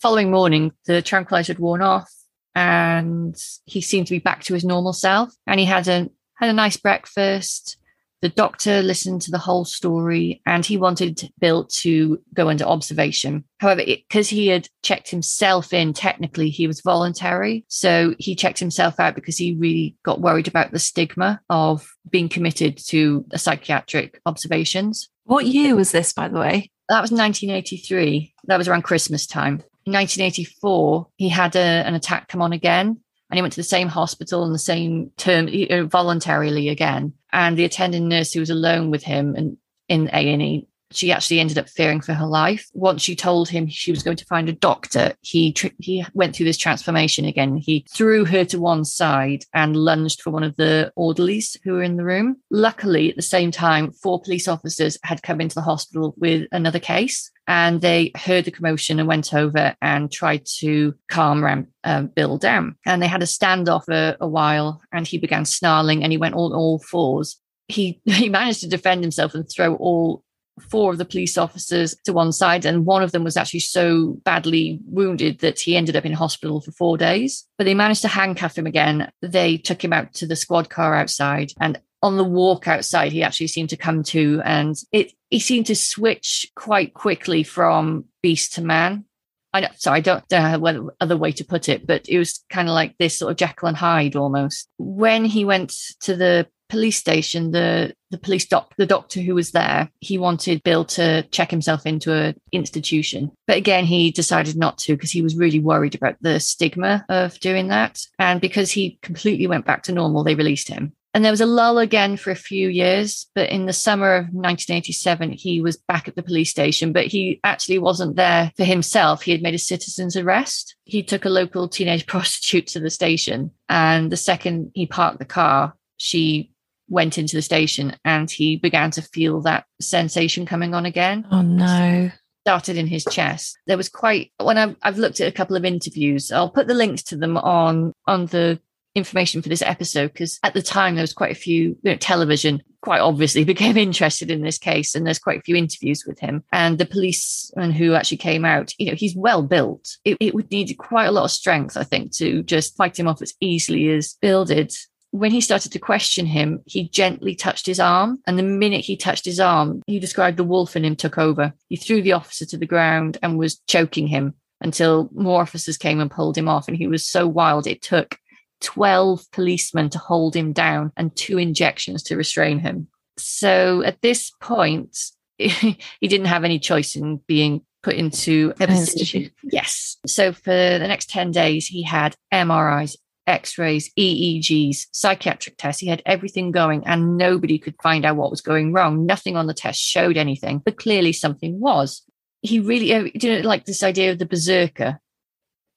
[0.03, 2.11] Following morning, the tranquilizer had worn off
[2.55, 3.37] and
[3.67, 5.35] he seemed to be back to his normal self.
[5.47, 7.77] And he had a had a nice breakfast.
[8.23, 13.45] The doctor listened to the whole story and he wanted Bill to go under observation.
[13.61, 17.65] However, because he had checked himself in, technically he was voluntary.
[17.69, 22.29] So he checked himself out because he really got worried about the stigma of being
[22.29, 25.09] committed to psychiatric observations.
[25.25, 26.71] What year was this, by the way?
[26.91, 28.35] That was 1983.
[28.45, 29.63] That was around Christmas time.
[29.87, 33.65] In 1984, he had a, an attack come on again, and he went to the
[33.65, 37.15] same hospital in the same term uh, voluntarily again.
[37.33, 39.57] And the attending nurse who was alone with him and
[39.89, 42.69] in A and E She actually ended up fearing for her life.
[42.73, 46.47] Once she told him she was going to find a doctor, he he went through
[46.47, 47.57] this transformation again.
[47.57, 51.83] He threw her to one side and lunged for one of the orderlies who were
[51.83, 52.37] in the room.
[52.51, 56.79] Luckily, at the same time, four police officers had come into the hospital with another
[56.79, 62.03] case and they heard the commotion and went over and tried to calm Ram, uh,
[62.03, 62.77] Bill down.
[62.87, 66.37] And they had a standoff a, a while, and he began snarling, and he went
[66.37, 67.41] on all fours.
[67.67, 70.23] He he managed to defend himself and throw all
[70.61, 74.19] four of the police officers to one side, and one of them was actually so
[74.25, 77.47] badly wounded that he ended up in hospital for four days.
[77.59, 79.11] But they managed to handcuff him again.
[79.23, 83.23] They took him out to the squad car outside, and on the walk outside, he
[83.23, 88.55] actually seemed to come to, and it he seemed to switch quite quickly from beast
[88.55, 89.05] to man.
[89.53, 92.45] I know, sorry, I don't know what other way to put it, but it was
[92.51, 94.69] kind of like this sort of Jekyll and Hyde almost.
[94.79, 99.53] When he went to the police station, the the police doc, the doctor who was
[99.53, 104.79] there, he wanted Bill to check himself into an institution, but again, he decided not
[104.79, 108.99] to because he was really worried about the stigma of doing that, and because he
[109.03, 110.93] completely went back to normal, they released him.
[111.13, 114.25] And there was a lull again for a few years, but in the summer of
[114.27, 119.23] 1987, he was back at the police station, but he actually wasn't there for himself.
[119.23, 120.77] He had made a citizen's arrest.
[120.85, 123.51] He took a local teenage prostitute to the station.
[123.69, 126.53] And the second he parked the car, she
[126.91, 131.27] went into the station and he began to feel that sensation coming on again.
[131.31, 132.11] Oh, no
[132.43, 133.59] started in his chest.
[133.67, 136.33] There was quite when I've, I've, looked at a couple of interviews.
[136.33, 138.59] I'll put the links to them on on the
[138.95, 141.97] information for this episode because at the time there was quite a few you know,
[141.97, 146.19] television quite obviously became interested in this case and there's quite a few interviews with
[146.19, 150.35] him and the policeman who actually came out you know he's well built it, it
[150.35, 153.33] would need quite a lot of strength i think to just fight him off as
[153.41, 154.75] easily as bill did
[155.13, 158.21] when he started to question him, he gently touched his arm.
[158.27, 161.53] And the minute he touched his arm, he described the wolf in him took over.
[161.69, 166.01] He threw the officer to the ground and was choking him until more officers came
[166.01, 166.69] and pulled him off.
[166.69, 168.19] And he was so wild, it took
[168.61, 172.89] 12 policemen to hold him down and two injections to restrain him.
[173.17, 174.97] So at this point,
[175.39, 179.31] he didn't have any choice in being put into a position.
[179.43, 179.97] Yes.
[180.07, 185.81] So for the next 10 days, he had MRIs, X rays, EEGs, psychiatric tests.
[185.81, 189.07] He had everything going, and nobody could find out what was going wrong.
[189.07, 192.03] Nothing on the test showed anything, but clearly something was.
[192.43, 194.99] He really, uh, you know, like this idea of the berserker.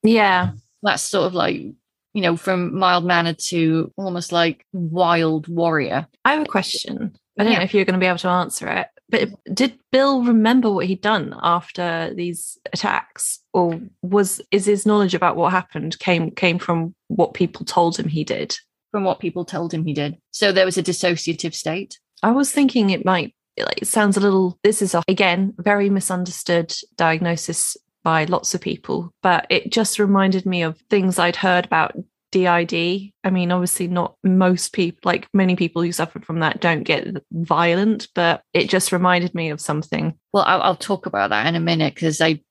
[0.03, 0.51] Yeah.
[0.81, 1.73] That's sort of like
[2.13, 6.07] you know, from mild mannered to almost like wild warrior.
[6.23, 7.17] I have a question.
[7.37, 7.59] I don't yeah.
[7.59, 10.85] know if you're going to be able to answer it, but did Bill remember what
[10.85, 16.59] he'd done after these attacks, or was is his knowledge about what happened came came
[16.59, 18.57] from what people told him he did?
[18.91, 20.17] From what people told him he did.
[20.31, 21.99] So there was a dissociative state.
[22.21, 23.35] I was thinking it might.
[23.55, 24.57] It sounds a little.
[24.63, 30.45] This is a, again very misunderstood diagnosis by lots of people, but it just reminded
[30.45, 31.95] me of things I'd heard about
[32.33, 33.11] DID.
[33.23, 37.07] I mean, obviously, not most people, like many people who suffer from that, don't get
[37.31, 40.15] violent, but it just reminded me of something.
[40.33, 42.41] Well, I'll, I'll talk about that in a minute because I,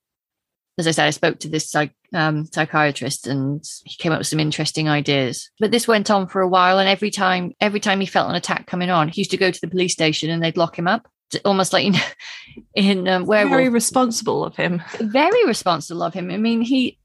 [0.77, 4.27] as I said, I spoke to this psych, um, psychiatrist and he came up with
[4.27, 5.49] some interesting ideas.
[5.59, 8.35] But this went on for a while, and every time, every time he felt an
[8.35, 10.87] attack coming on, he used to go to the police station and they'd lock him
[10.87, 11.09] up
[11.45, 11.95] almost like in,
[12.75, 13.51] in um, werewolf.
[13.51, 14.81] Very responsible of him.
[14.99, 16.31] Very responsible of him.
[16.31, 16.99] I mean, he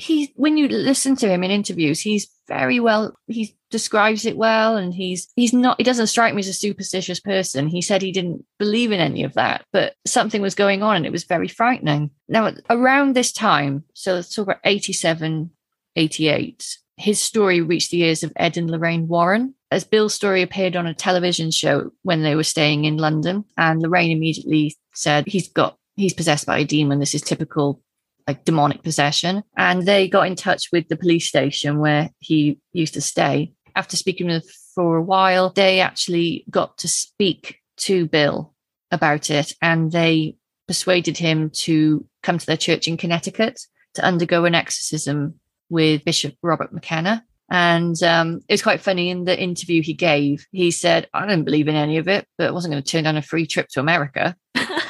[0.00, 3.14] he when you listen to him in interviews, he's very well.
[3.26, 5.78] He describes it well, and he's he's not.
[5.78, 7.68] He doesn't strike me as a superstitious person.
[7.68, 11.06] He said he didn't believe in any of that, but something was going on, and
[11.06, 12.10] it was very frightening.
[12.28, 15.50] Now, around this time, so let's talk about 87,
[15.96, 20.76] 88, his story reached the ears of Ed and Lorraine Warren, as Bill's story appeared
[20.76, 25.48] on a television show when they were staying in London, and Lorraine immediately said he's
[25.48, 27.00] got he's possessed by a demon.
[27.00, 27.82] This is typical
[28.26, 29.42] like demonic possession.
[29.56, 33.52] And they got in touch with the police station where he used to stay.
[33.76, 38.54] After speaking with for a while, they actually got to speak to Bill
[38.90, 43.60] about it and they persuaded him to come to their church in Connecticut
[43.94, 45.34] to undergo an exorcism
[45.68, 47.24] with Bishop Robert McKenna.
[47.50, 50.46] And um, it was quite funny in the interview he gave.
[50.52, 53.04] He said, I didn't believe in any of it, but I wasn't going to turn
[53.04, 54.36] down a free trip to America.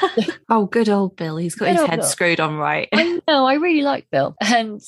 [0.49, 1.37] oh, good old Bill.
[1.37, 2.09] He's got good his head Bill.
[2.09, 2.89] screwed on right.
[2.93, 3.47] I know.
[3.47, 4.37] I really like Bill.
[4.41, 4.81] And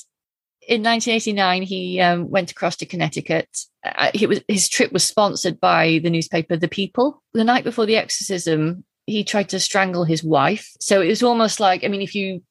[0.69, 3.49] in 1989, he um, went across to Connecticut.
[3.85, 7.23] Uh, he was his trip was sponsored by the newspaper The People.
[7.35, 10.71] The night before the exorcism, he tried to strangle his wife.
[10.81, 12.43] So it was almost like, I mean, if you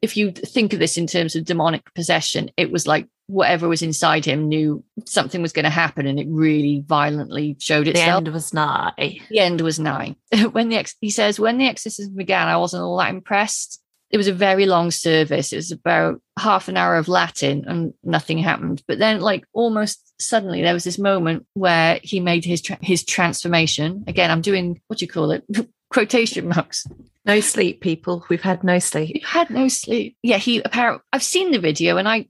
[0.00, 3.82] if you think of this in terms of demonic possession, it was like whatever was
[3.82, 8.06] inside him knew something was going to happen and it really violently showed itself.
[8.06, 9.20] The end was nigh.
[9.28, 10.16] the end was nigh.
[10.52, 13.80] when the ex- he says when the exorcism began, I wasn't all that impressed.
[14.10, 15.52] It was a very long service.
[15.52, 18.82] It was about half an hour of Latin, and nothing happened.
[18.88, 23.04] But then, like almost suddenly, there was this moment where he made his tra- his
[23.04, 24.04] transformation.
[24.06, 25.44] Again, I'm doing what do you call it?
[25.90, 26.86] Quotation marks.
[27.26, 28.24] No sleep, people.
[28.30, 29.14] We've had no sleep.
[29.14, 30.16] You had no sleep.
[30.22, 31.02] Yeah, he apparently.
[31.12, 32.28] I've seen the video, and I,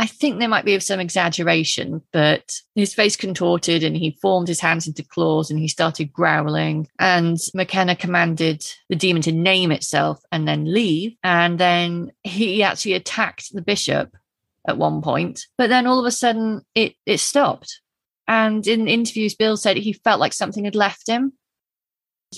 [0.00, 4.58] I think there might be some exaggeration, but his face contorted, and he formed his
[4.58, 6.88] hands into claws, and he started growling.
[6.98, 11.16] And McKenna commanded the demon to name itself and then leave.
[11.22, 14.16] And then he actually attacked the bishop
[14.66, 17.82] at one point, but then all of a sudden it it stopped.
[18.26, 21.34] And in interviews, Bill said he felt like something had left him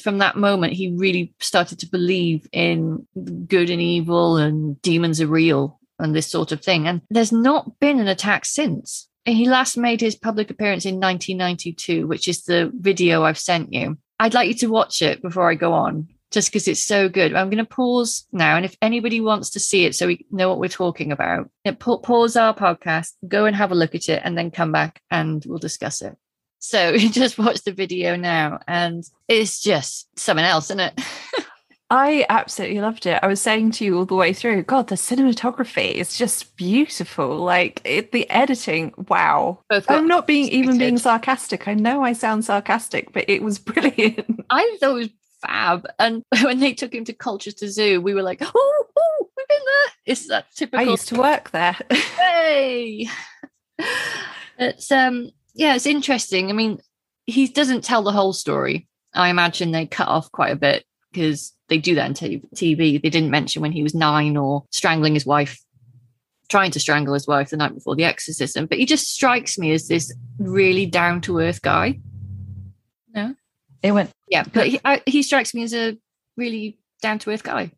[0.03, 3.07] from that moment, he really started to believe in
[3.47, 6.87] good and evil and demons are real and this sort of thing.
[6.87, 9.09] And there's not been an attack since.
[9.25, 13.99] He last made his public appearance in 1992, which is the video I've sent you.
[14.19, 17.35] I'd like you to watch it before I go on, just because it's so good.
[17.35, 18.57] I'm going to pause now.
[18.57, 22.37] And if anybody wants to see it so we know what we're talking about, pause
[22.37, 25.59] our podcast, go and have a look at it, and then come back and we'll
[25.59, 26.17] discuss it.
[26.59, 31.01] So just watch the video now, and it's just something else, isn't it?
[31.93, 33.21] I absolutely loved it.
[33.23, 37.37] I was saying to you all the way through, God, the cinematography is just beautiful.
[37.37, 39.59] Like it, the editing, wow.
[39.91, 41.69] I'm not being even being sarcastic.
[41.69, 44.43] I know I sound sarcastic, but it was brilliant.
[44.49, 45.09] I thought it was
[45.43, 45.87] fab.
[45.99, 49.59] And when they took him to Colchester Zoo, we were like, oh, oh we've been
[49.59, 49.93] there.
[50.07, 50.89] It's that typical.
[50.89, 51.77] I used to work there.
[51.91, 53.07] Hey.
[54.59, 56.49] it's um yeah, it's interesting.
[56.49, 56.81] I mean,
[57.27, 58.89] he doesn't tell the whole story.
[59.13, 63.01] I imagine they cut off quite a bit because they do that on t- TV.
[63.01, 65.61] They didn't mention when he was nine or strangling his wife,
[66.49, 68.67] trying to strangle his wife the night before the exorcism.
[68.67, 72.01] But he just strikes me as this really down to earth guy.
[73.15, 73.35] No,
[73.83, 75.99] it went Yeah, but he, I, he strikes me as a
[76.37, 77.73] really down to earth guy.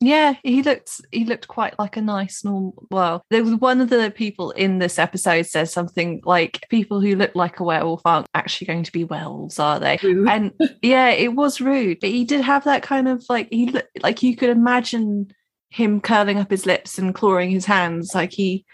[0.00, 2.86] Yeah, he looked he looked quite like a nice normal.
[2.90, 7.16] Well, there was one of the people in this episode says something like, "People who
[7.16, 11.34] look like a werewolf aren't actually going to be werewolves, are they?" And yeah, it
[11.34, 14.50] was rude, but he did have that kind of like he looked like you could
[14.50, 15.32] imagine
[15.70, 18.64] him curling up his lips and clawing his hands, like he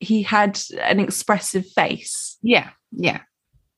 [0.00, 2.38] he had an expressive face.
[2.42, 3.20] Yeah, yeah,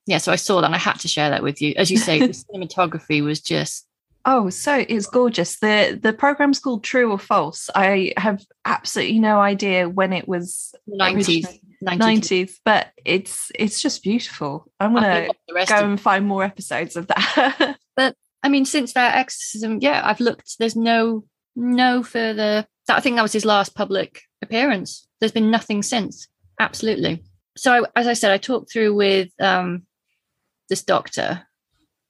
[0.07, 0.19] yeah.
[0.19, 1.75] So I saw that, and I had to share that with you.
[1.77, 3.87] As you say, the cinematography was just
[4.27, 5.59] Oh, so it's gorgeous.
[5.59, 7.69] the The program's called True or False.
[7.75, 11.47] I have absolutely no idea when it was nineties,
[11.81, 12.61] nineties.
[12.65, 16.97] but it's it's just beautiful i'm gonna think the rest go and find more episodes
[16.97, 20.59] of that but I mean, since that exorcism, yeah, I've looked.
[20.59, 21.25] There's no
[21.57, 22.67] no further.
[22.91, 25.09] I think that was his last public appearance.
[25.19, 26.29] There's been nothing since.
[26.61, 27.25] Absolutely.
[27.57, 29.85] So, I, as I said, I talked through with um,
[30.69, 31.47] this doctor,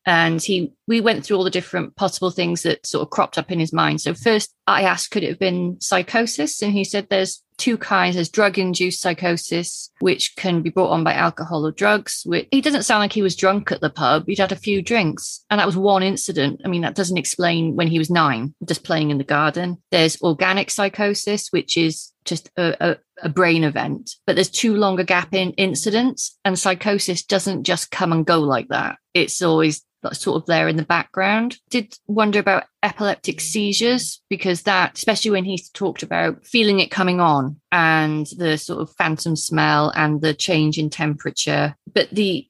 [0.07, 3.51] and he we went through all the different possible things that sort of cropped up
[3.51, 4.01] in his mind.
[4.01, 6.61] So first, I asked, could it have been psychosis?
[6.61, 8.17] And he said there's two kinds.
[8.17, 12.23] There's drug-induced psychosis, which can be brought on by alcohol or drugs.
[12.27, 14.25] Whi- He doesn't sound like he was drunk at the pub.
[14.27, 16.61] He'd had a few drinks, and that was one incident.
[16.65, 19.79] I mean, that doesn't explain when he was nine, just playing in the garden.
[19.91, 24.99] There's organic psychosis, which is just a, a, a brain event, but there's too long
[24.99, 28.99] a gap in incidents, and psychosis doesn't just come and go like that.
[29.15, 29.83] It's always
[30.13, 31.59] sort of there in the background.
[31.71, 37.21] Did wonder about epileptic seizures because that, especially when he talked about feeling it coming
[37.21, 41.75] on and the sort of phantom smell and the change in temperature.
[41.93, 42.47] But the,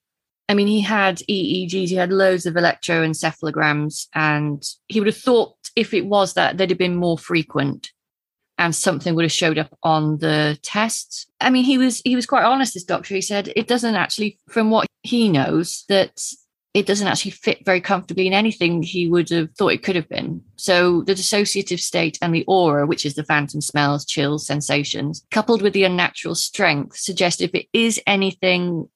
[0.49, 5.55] I mean, he had EEGs, he had loads of electroencephalograms, and he would have thought
[5.77, 7.91] if it was that, they'd have been more frequent
[8.59, 11.27] and something would have showed up on the tests.
[11.41, 12.75] I mean, he was he was quite honest.
[12.75, 16.21] This doctor, he said it doesn't actually, from what he knows, that
[16.75, 20.09] it doesn't actually fit very comfortably in anything he would have thought it could have
[20.09, 20.43] been.
[20.57, 25.63] So the dissociative state and the aura, which is the phantom smells, chills, sensations, coupled
[25.63, 28.89] with the unnatural strength, suggest if it is anything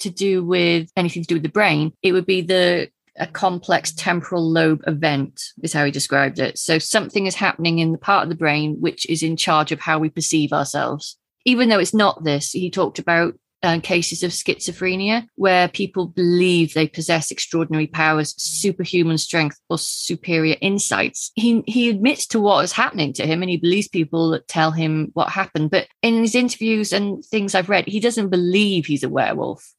[0.00, 3.92] to do with anything to do with the brain, it would be the a complex
[3.92, 6.58] temporal lobe event is how he described it.
[6.58, 9.80] So something is happening in the part of the brain which is in charge of
[9.80, 11.16] how we perceive ourselves.
[11.46, 13.34] Even though it's not this, he talked about
[13.82, 21.32] cases of schizophrenia where people believe they possess extraordinary powers, superhuman strength, or superior insights.
[21.34, 24.70] He he admits to what is happening to him, and he believes people that tell
[24.70, 25.70] him what happened.
[25.70, 29.74] But in his interviews and things I've read, he doesn't believe he's a werewolf.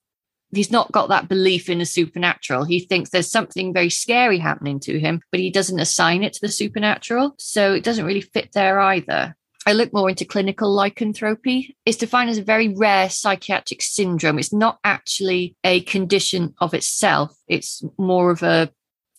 [0.53, 2.63] He's not got that belief in the supernatural.
[2.63, 6.41] He thinks there's something very scary happening to him, but he doesn't assign it to
[6.41, 7.35] the supernatural.
[7.37, 9.35] So it doesn't really fit there either.
[9.67, 11.75] I look more into clinical lycanthropy.
[11.85, 14.39] It's defined as a very rare psychiatric syndrome.
[14.39, 18.71] It's not actually a condition of itself, it's more of a,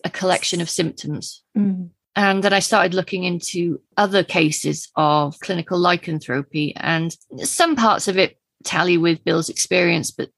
[0.05, 1.43] a collection of symptoms.
[1.55, 1.91] Mm.
[2.17, 8.17] And then I started looking into other cases of clinical lycanthropy, and some parts of
[8.17, 10.31] it tally with Bill's experience, but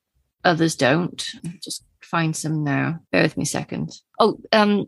[0.43, 1.25] others don't.
[1.47, 2.99] I'll just find some now.
[3.13, 3.93] Bear with me a second.
[4.19, 4.87] Oh, um,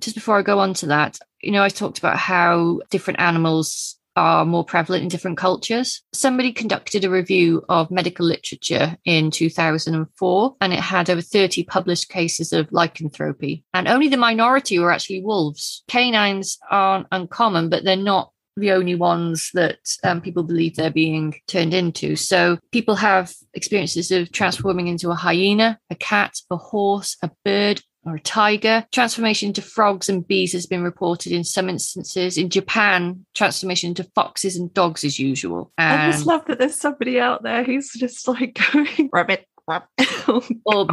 [0.00, 4.00] just before I go on to that, you know, I talked about how different animals
[4.16, 6.02] are more prevalent in different cultures.
[6.12, 12.08] Somebody conducted a review of medical literature in 2004, and it had over 30 published
[12.08, 13.64] cases of lycanthropy.
[13.74, 15.82] And only the minority were actually wolves.
[15.88, 21.34] Canines aren't uncommon, but they're not the only ones that um, people believe they're being
[21.48, 22.16] turned into.
[22.16, 27.82] So people have experiences of transforming into a hyena, a cat, a horse, a bird,
[28.04, 28.86] or a tiger.
[28.92, 32.38] Transformation into frogs and bees has been reported in some instances.
[32.38, 35.72] In Japan, transformation into foxes and dogs is usual.
[35.78, 39.88] And I just love that there's somebody out there who's just like going rabbit, rabbit.
[40.28, 40.86] or oh,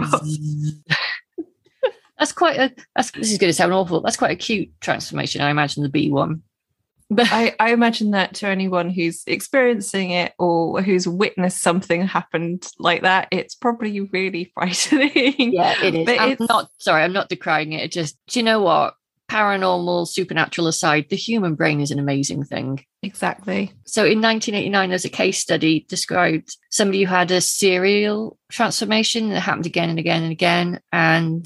[2.17, 4.01] that's quite a that's this is going to sound awful.
[4.01, 6.43] That's quite a cute transformation, I imagine the bee one.
[7.13, 12.65] But I, I imagine that to anyone who's experiencing it or who's witnessed something happened
[12.79, 15.51] like that, it's probably really frightening.
[15.53, 16.05] yeah, it is.
[16.05, 17.81] But I'm it's- not sorry, I'm not decrying it.
[17.83, 18.95] It just do you know what?
[19.29, 22.83] Paranormal, supernatural aside, the human brain is an amazing thing.
[23.01, 23.71] Exactly.
[23.85, 29.39] So in 1989, there's a case study described somebody who had a serial transformation that
[29.39, 30.79] happened again and again and again.
[30.91, 31.45] And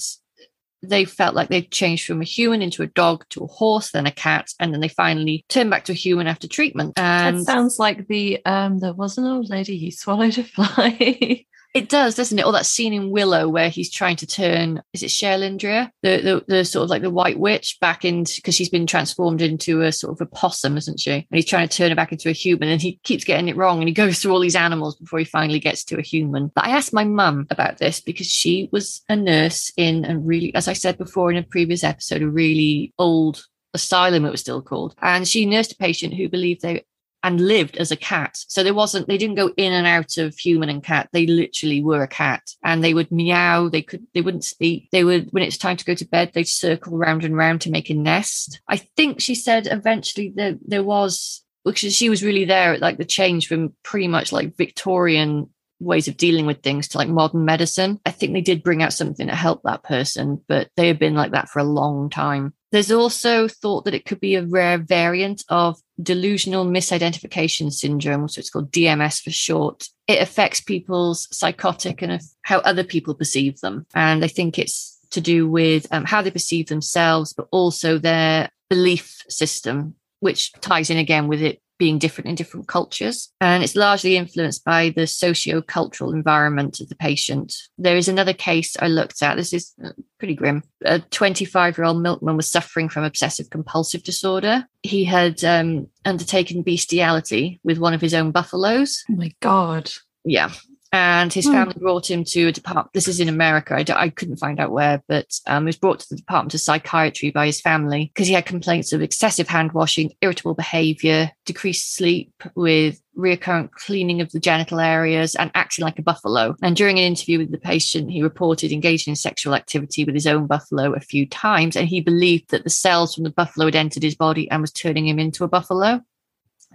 [0.90, 4.06] they felt like they'd changed from a human into a dog to a horse, then
[4.06, 6.96] a cat, and then they finally turned back to a human after treatment.
[6.96, 11.46] That And sounds like the um there was an old lady who swallowed a fly.
[11.76, 12.46] it does, doesn't it?
[12.46, 15.92] Or that scene in Willow where he's trying to turn, is it Cherlindrea?
[16.04, 19.42] The, the the sort of like the white witch back into because she's been transformed
[19.42, 21.12] into a sort of a possum, isn't she?
[21.12, 23.58] And he's trying to turn her back into a human and he keeps getting it
[23.58, 26.50] wrong and he goes through all these animals before he finally gets to a human.
[26.56, 30.56] But I asked my mum about this because she was a nurse in a really,
[30.56, 34.62] as I said before in a previous episode, a really old asylum it was still
[34.62, 34.96] called.
[35.02, 36.86] And she nursed a patient who believed they
[37.26, 38.38] and lived as a cat.
[38.48, 41.10] So there wasn't, they didn't go in and out of human and cat.
[41.12, 43.68] They literally were a cat and they would meow.
[43.68, 44.90] They could, they wouldn't speak.
[44.92, 47.72] They would, when it's time to go to bed, they'd circle round and round to
[47.72, 48.62] make a nest.
[48.68, 53.00] I think she said eventually there, there was, because she was really there at like
[53.00, 55.50] the change from pretty much like Victorian
[55.80, 58.00] ways of dealing with things to like modern medicine.
[58.06, 61.16] I think they did bring out something to help that person, but they have been
[61.16, 62.54] like that for a long time.
[62.72, 68.40] There's also thought that it could be a rare variant of delusional misidentification syndrome, so
[68.40, 69.88] it's called DMS for short.
[70.08, 73.86] It affects people's psychotic and how other people perceive them.
[73.94, 78.50] And I think it's to do with um, how they perceive themselves, but also their
[78.70, 83.32] belief system, which ties in again with it being different in different cultures.
[83.42, 87.54] And it's largely influenced by the socio-cultural environment of the patient.
[87.78, 89.36] There is another case I looked at.
[89.36, 90.64] This is uh, pretty grim.
[90.86, 94.68] A 25-year-old milkman was suffering from obsessive compulsive disorder.
[94.84, 99.04] He had um, undertaken bestiality with one of his own buffaloes.
[99.10, 99.92] Oh my god.
[100.24, 100.52] Yeah.
[100.96, 101.52] And his Hmm.
[101.52, 102.94] family brought him to a department.
[102.94, 103.76] This is in America.
[103.76, 106.54] I, d- I couldn't find out where, but um, he was brought to the Department
[106.54, 111.32] of Psychiatry by his family because he had complaints of excessive hand washing, irritable behavior,
[111.46, 116.56] decreased sleep with recurrent cleaning of the genital areas, and acting like a buffalo.
[116.62, 120.28] And during an interview with the patient, he reported engaging in sexual activity with his
[120.28, 123.76] own buffalo a few times, and he believed that the cells from the buffalo had
[123.76, 126.02] entered his body and was turning him into a buffalo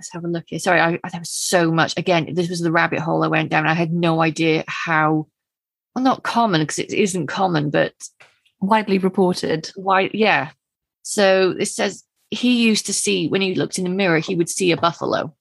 [0.01, 0.59] let's have a look here.
[0.59, 1.93] Sorry, I, I there was so much.
[1.99, 3.67] Again, this was the rabbit hole I went down.
[3.67, 5.27] I had no idea how,
[5.95, 7.93] well, not common because it isn't common, but
[8.63, 9.71] Widely reported.
[9.75, 10.11] why?
[10.13, 10.51] Yeah.
[11.03, 14.51] So it says he used to see when he looked in the mirror, he would
[14.51, 15.35] see a buffalo,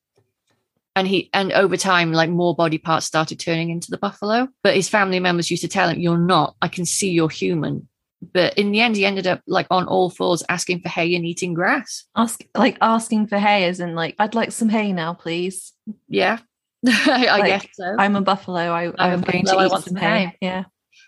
[0.96, 4.48] and he and over time, like more body parts started turning into the buffalo.
[4.64, 6.56] But his family members used to tell him, "You're not.
[6.62, 7.89] I can see you're human."
[8.22, 11.26] But in the end, he ended up like on all fours, asking for hay and
[11.26, 12.04] eating grass.
[12.16, 15.74] Ask like asking for hay as in like, I'd like some hay now, please.
[16.10, 16.40] Yeah,
[16.88, 17.96] I, Like, guess so.
[17.98, 18.60] I'm a buffalo.
[18.60, 20.26] I, I'm I'm going buffalo, to eat want some hay.
[20.26, 20.38] hay.
[20.42, 20.64] Yeah.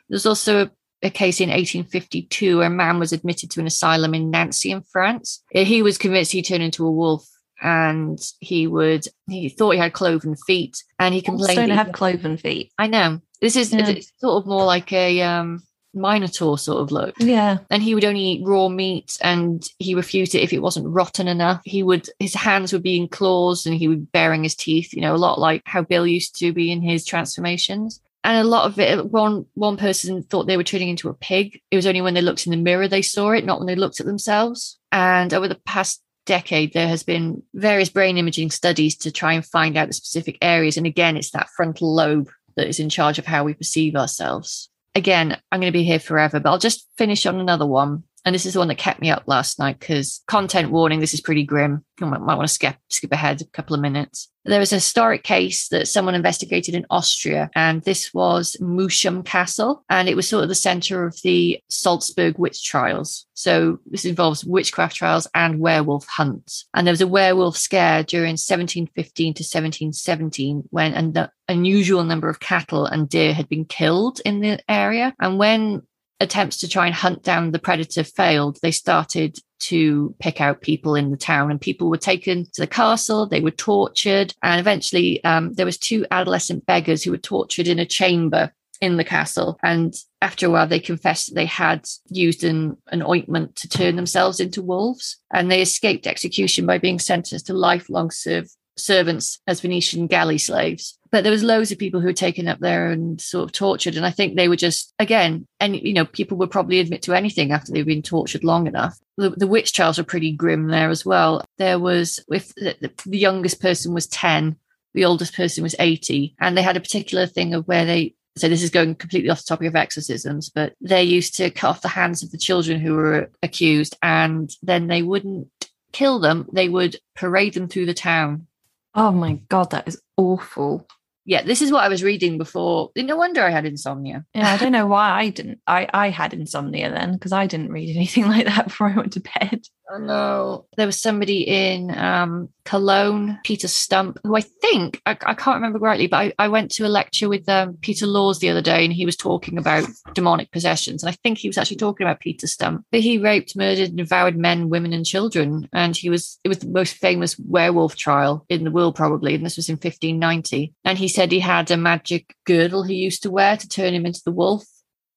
[0.09, 0.71] There's also a,
[1.03, 4.81] a case in 1852 where a man was admitted to an asylum in Nancy in
[4.81, 5.43] France.
[5.53, 7.27] Uh, He was convinced he turned into a wolf
[7.61, 11.55] and he would, he thought he had cloven feet and he complained.
[11.57, 12.71] don't he- have cloven feet.
[12.77, 13.19] I know.
[13.41, 13.87] This is Yeah.
[13.89, 15.61] it's sort of more like a um,
[15.93, 17.15] Minotaur sort of look.
[17.19, 17.59] Yeah.
[17.69, 21.27] And he would only eat raw meat and he refused it if it wasn't rotten
[21.27, 21.61] enough.
[21.65, 24.93] He would, his hands would be in claws and he would be baring his teeth,
[24.93, 28.01] you know, a lot like how Bill used to be in his transformations.
[28.23, 31.59] And a lot of it, one one person thought they were turning into a pig.
[31.71, 33.75] It was only when they looked in the mirror they saw it, not when they
[33.75, 34.79] looked at themselves.
[34.91, 39.45] And over the past decade, there has been various brain imaging studies to try and
[39.45, 40.77] find out the specific areas.
[40.77, 44.69] And again, it's that frontal lobe that is in charge of how we perceive ourselves.
[44.93, 48.35] Again, I'm going to be here forever, but I'll just finish on another one and
[48.35, 51.21] this is the one that kept me up last night because content warning, this is
[51.21, 51.83] pretty grim.
[51.99, 54.30] You might, might want to skip, skip ahead a couple of minutes.
[54.43, 59.83] There was a historic case that someone investigated in Austria, and this was Moosham Castle,
[59.89, 63.27] and it was sort of the center of the Salzburg witch trials.
[63.35, 66.65] So this involves witchcraft trials and werewolf hunts.
[66.73, 72.39] And there was a werewolf scare during 1715 to 1717 when an unusual number of
[72.39, 75.13] cattle and deer had been killed in the area.
[75.19, 75.83] And when
[76.19, 80.95] attempts to try and hunt down the predator failed, they started to pick out people
[80.95, 85.23] in the town and people were taken to the castle they were tortured and eventually
[85.23, 88.51] um, there was two adolescent beggars who were tortured in a chamber
[88.81, 93.01] in the castle and after a while they confessed that they had used an, an
[93.03, 98.11] ointment to turn themselves into wolves and they escaped execution by being sentenced to lifelong
[98.11, 98.47] serve,
[98.81, 100.97] servants as venetian galley slaves.
[101.11, 103.95] But there was loads of people who were taken up there and sort of tortured.
[103.95, 107.13] And i think they were just again and you know people would probably admit to
[107.13, 108.97] anything after they've been tortured long enough.
[109.17, 111.43] The, the witch trials were pretty grim there as well.
[111.57, 114.55] There was if the, the youngest person was 10
[114.93, 118.47] the oldest person was 80 and they had a particular thing of where they so
[118.47, 121.81] this is going completely off the topic of exorcisms, but they used to cut off
[121.81, 125.49] the hands of the children who were accused, and then they wouldn't
[125.91, 128.47] kill them; they would parade them through the town.
[128.93, 130.87] Oh my god, that is awful
[131.25, 132.89] yeah, this is what I was reading before.
[132.97, 134.25] No wonder I had insomnia.
[134.33, 135.59] Yeah, I don't know why I didn't.
[135.67, 139.13] I I had insomnia then because I didn't read anything like that before I went
[139.13, 139.61] to bed.
[139.99, 140.65] No.
[140.77, 145.79] There was somebody in um, Cologne, Peter Stump, who I think, I, I can't remember
[145.79, 148.83] rightly, but I, I, went to a lecture with um, Peter Laws the other day
[148.83, 151.03] and he was talking about demonic possessions.
[151.03, 152.85] And I think he was actually talking about Peter Stump.
[152.91, 155.67] But he raped, murdered, and devoured men, women, and children.
[155.73, 159.35] And he was, it was the most famous werewolf trial in the world, probably.
[159.35, 160.73] And this was in 1590.
[160.85, 164.05] And he said he had a magic girdle he used to wear to turn him
[164.05, 164.65] into the wolf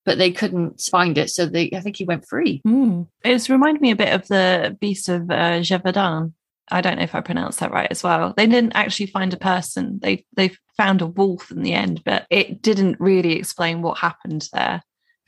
[0.05, 1.31] but they couldn't find it.
[1.31, 2.61] So they, I think he went free.
[2.67, 3.07] Mm.
[3.25, 6.33] It's reminded me a bit of the Beast of uh, Gévaudan.
[6.71, 8.33] I don't know if I pronounced that right as well.
[8.37, 9.99] They didn't actually find a person.
[10.03, 14.49] They they found a wolf in the end, but it didn't really explain what happened
[14.53, 14.83] there.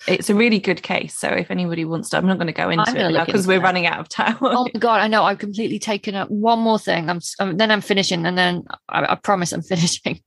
[0.07, 1.17] It's a really good case.
[1.17, 3.59] So if anybody wants to, I'm not going to go into I'm it because we're
[3.59, 3.65] that.
[3.65, 4.37] running out of time.
[4.41, 5.25] oh my god, I know.
[5.25, 7.09] I've completely taken up one more thing.
[7.09, 10.21] I'm, I'm then I'm finishing, and then I, I promise I'm finishing.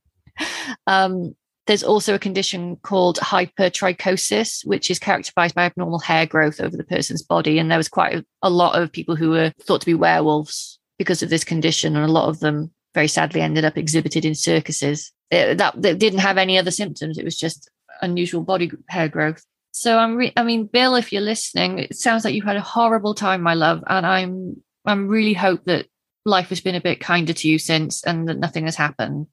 [0.87, 1.35] um,
[1.69, 6.83] there's also a condition called hypertrichosis, which is characterized by abnormal hair growth over the
[6.83, 7.59] person's body.
[7.59, 11.21] And there was quite a, lot of people who were thought to be werewolves because
[11.21, 11.95] of this condition.
[11.95, 15.11] And a lot of them very sadly ended up exhibited in circuses.
[15.29, 17.19] It, that, that didn't have any other symptoms.
[17.19, 17.69] It was just
[18.01, 19.45] unusual body hair growth.
[19.69, 22.61] So I'm, re- I mean, Bill, if you're listening, it sounds like you've had a
[22.61, 25.85] horrible time, my love, and I'm, I'm really hope that
[26.25, 29.27] life has been a bit kinder to you since, and that nothing has happened.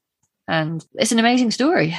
[0.47, 1.95] And it's an amazing story.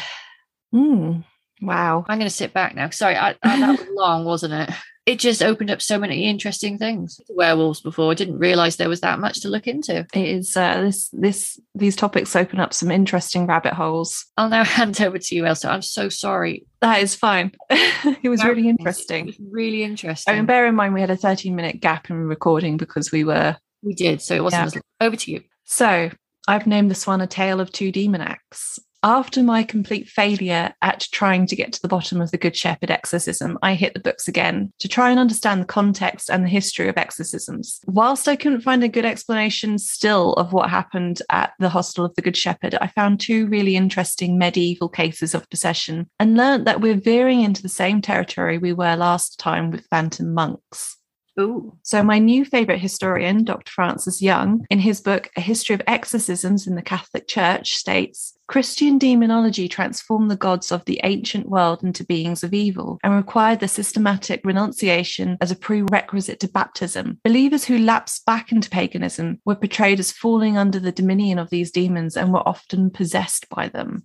[0.74, 1.24] Mm,
[1.62, 2.04] wow.
[2.08, 2.90] I'm going to sit back now.
[2.90, 4.70] Sorry, I, I, that was long, wasn't it?
[5.06, 7.18] It just opened up so many interesting things.
[7.30, 10.06] Werewolves before, I didn't realize there was that much to look into.
[10.12, 14.26] It is uh, this this these topics open up some interesting rabbit holes.
[14.36, 15.70] I'll now hand over to you, Ailsa.
[15.70, 16.66] I'm so sorry.
[16.82, 17.52] That is fine.
[17.70, 19.26] it was that really interesting.
[19.26, 20.34] Was really interesting.
[20.34, 23.24] I mean, bear in mind we had a 13 minute gap in recording because we
[23.24, 23.56] were.
[23.82, 24.74] We did, so it wasn't.
[24.74, 24.80] Yeah.
[25.00, 25.40] Over to you.
[25.64, 26.10] So
[26.46, 31.46] I've named this one a tale of two demoniacs after my complete failure at trying
[31.46, 34.72] to get to the bottom of the Good Shepherd exorcism, I hit the books again
[34.80, 37.80] to try and understand the context and the history of exorcisms.
[37.86, 42.14] Whilst I couldn't find a good explanation still of what happened at the Hostel of
[42.14, 46.80] the Good Shepherd, I found two really interesting medieval cases of possession and learnt that
[46.80, 50.96] we're veering into the same territory we were last time with phantom monks.
[51.38, 51.76] Ooh.
[51.84, 53.70] So, my new favorite historian, Dr.
[53.70, 58.96] Francis Young, in his book, A History of Exorcisms in the Catholic Church, states Christian
[58.96, 63.68] demonology transformed the gods of the ancient world into beings of evil and required the
[63.68, 67.20] systematic renunciation as a prerequisite to baptism.
[67.24, 71.70] Believers who lapsed back into paganism were portrayed as falling under the dominion of these
[71.70, 74.04] demons and were often possessed by them.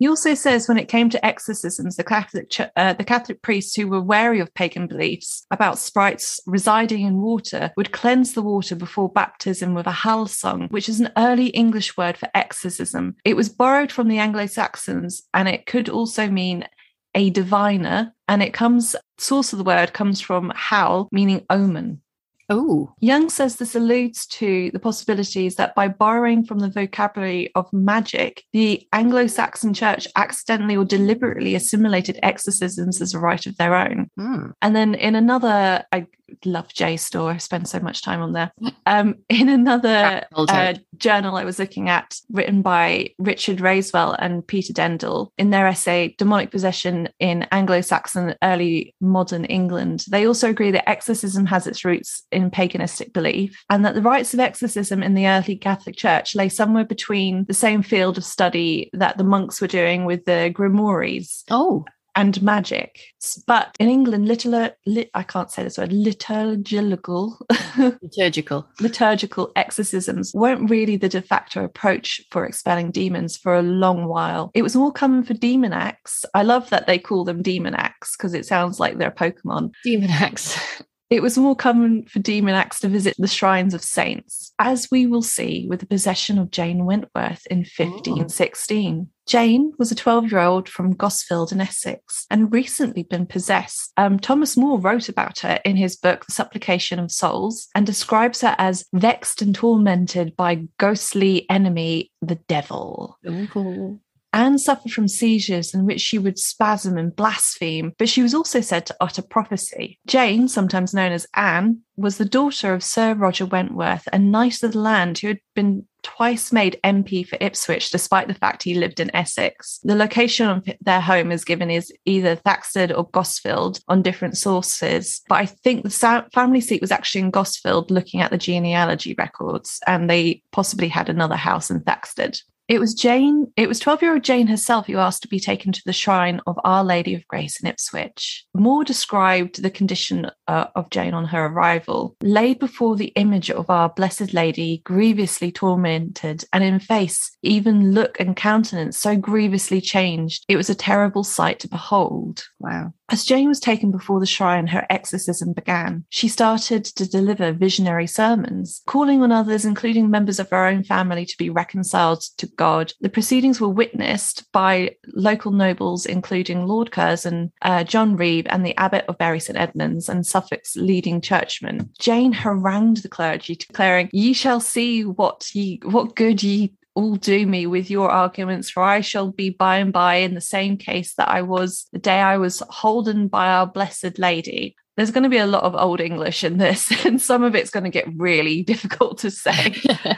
[0.00, 3.86] He also says when it came to exorcisms, the Catholic, uh, the Catholic priests who
[3.86, 9.08] were wary of pagan beliefs about sprites residing in water would cleanse the water before
[9.08, 13.14] baptism with a halsung, which is an early English word for exorcism.
[13.24, 16.66] It was borrowed from the Anglo Saxons, and it could also mean
[17.14, 18.14] a diviner.
[18.26, 22.00] And it comes, source of the word comes from hal, meaning omen.
[22.48, 22.92] Oh.
[23.00, 28.44] Young says this alludes to the possibilities that by borrowing from the vocabulary of magic,
[28.54, 34.08] the Anglo Saxon church accidentally or deliberately assimilated exorcisms as a rite of their own.
[34.18, 34.52] Mm.
[34.62, 36.06] And then in another, I
[36.44, 37.34] love JSTOR.
[37.34, 38.52] I spend so much time on there.
[38.86, 44.72] Um, in another uh, journal I was looking at, written by Richard Raiswell and Peter
[44.72, 50.88] Dendle, in their essay Demonic Possession in Anglo-Saxon Early Modern England, they also agree that
[50.88, 55.26] exorcism has its roots in paganistic belief, and that the rites of exorcism in the
[55.26, 59.66] early Catholic Church lay somewhere between the same field of study that the monks were
[59.66, 61.44] doing with the grimoires.
[61.50, 61.84] Oh
[62.16, 63.00] and magic.
[63.46, 67.38] But in England, little, lit, I can't say this word, liturgical,
[68.02, 74.06] liturgical, liturgical exorcisms weren't really the de facto approach for expelling demons for a long
[74.06, 74.50] while.
[74.54, 76.24] It was more common for demoniacs.
[76.34, 79.72] I love that they call them demoniacs because it sounds like they're Pokemon.
[79.84, 80.82] Demoniacs.
[81.10, 85.22] It was more common for demoniacs to visit the shrines of saints, as we will
[85.22, 89.08] see with the possession of Jane Wentworth in 1516.
[89.08, 89.12] Oh.
[89.26, 93.92] Jane was a 12 year old from Gosfield in Essex and recently been possessed.
[93.96, 98.42] Um, Thomas More wrote about her in his book, The Supplication of Souls, and describes
[98.42, 103.18] her as vexed and tormented by ghostly enemy, the devil.
[103.26, 104.00] Ooh.
[104.32, 108.60] Anne suffered from seizures in which she would spasm and blaspheme, but she was also
[108.60, 109.98] said to utter prophecy.
[110.06, 114.72] Jane, sometimes known as Anne, was the daughter of Sir Roger Wentworth, a knight of
[114.72, 119.00] the land who had been twice made MP for Ipswich, despite the fact he lived
[119.00, 119.80] in Essex.
[119.82, 125.20] The location of their home is given as either Thaxted or Gosfield on different sources,
[125.28, 129.80] but I think the family seat was actually in Gosfield, looking at the genealogy records,
[129.86, 132.40] and they possibly had another house in Thaxted.
[132.70, 135.72] It was Jane, it was 12 year old Jane herself who asked to be taken
[135.72, 138.44] to the shrine of Our Lady of Grace in Ipswich.
[138.54, 142.16] More described the condition uh, of Jane on her arrival.
[142.22, 148.18] Laid before the image of our Blessed Lady, grievously tormented, and in face, even look
[148.18, 152.42] and countenance so grievously changed, it was a terrible sight to behold.
[152.58, 152.92] Wow.
[153.12, 156.04] As Jane was taken before the shrine, her exorcism began.
[156.10, 161.26] She started to deliver visionary sermons, calling on others, including members of her own family,
[161.26, 162.92] to be reconciled to God.
[163.00, 168.76] The proceedings were witnessed by local nobles, including Lord Curzon, uh, John Reeve, and the
[168.76, 171.90] Abbot of Bury St Edmunds and Suffolk's leading churchman.
[171.98, 177.46] Jane harangued the clergy, declaring, "Ye shall see what ye what good ye all do
[177.46, 181.14] me with your arguments, for I shall be by and by in the same case
[181.14, 184.76] that I was the day I was holden by our blessed lady.
[184.96, 187.70] There's going to be a lot of old English in this, and some of it's
[187.70, 189.76] going to get really difficult to say.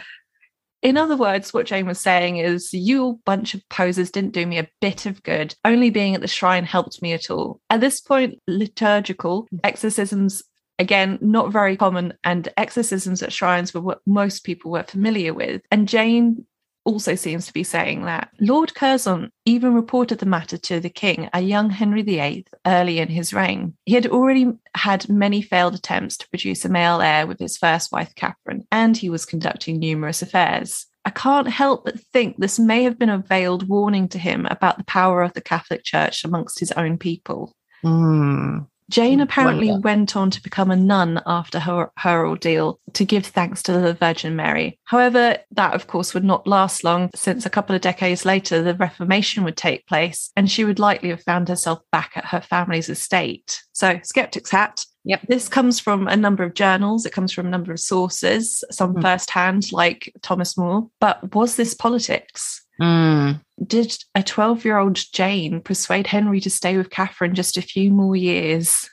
[0.83, 4.59] In other words, what Jane was saying is, you bunch of posers didn't do me
[4.59, 5.55] a bit of good.
[5.65, 7.61] Only being at the shrine helped me at all.
[7.71, 10.43] At this point, liturgical exorcisms
[10.79, 15.61] again not very common and exorcisms at shrines were what most people were familiar with
[15.71, 16.47] and jane
[16.85, 18.31] also seems to be saying that.
[18.41, 23.09] Lord Curzon even reported the matter to the king, a young Henry VIII, early in
[23.09, 23.75] his reign.
[23.85, 27.93] He had already had many failed attempts to produce a male heir with his first
[27.93, 30.87] wife, Catherine, and he was conducting numerous affairs.
[31.05, 34.79] I can't help but think this may have been a veiled warning to him about
[34.79, 37.57] the power of the Catholic Church amongst his own people.
[37.85, 38.69] Mm.
[38.93, 39.83] Jane apparently Wonder.
[39.83, 43.95] went on to become a nun after her, her ordeal to give thanks to the
[43.95, 44.79] Virgin Mary.
[44.85, 48.75] However, that of course would not last long, since a couple of decades later the
[48.75, 52.91] Reformation would take place, and she would likely have found herself back at her family's
[52.91, 53.63] estate.
[53.73, 54.85] So, skeptic's hat.
[55.05, 55.23] Yep.
[55.27, 58.95] This comes from a number of journals, it comes from a number of sources, some
[58.95, 59.03] mm.
[59.03, 60.89] firsthand, like Thomas More.
[61.01, 62.63] But was this politics?
[62.83, 63.41] Mm.
[63.65, 67.93] Did a 12 year old Jane persuade Henry to stay with Catherine just a few
[67.93, 68.91] more years?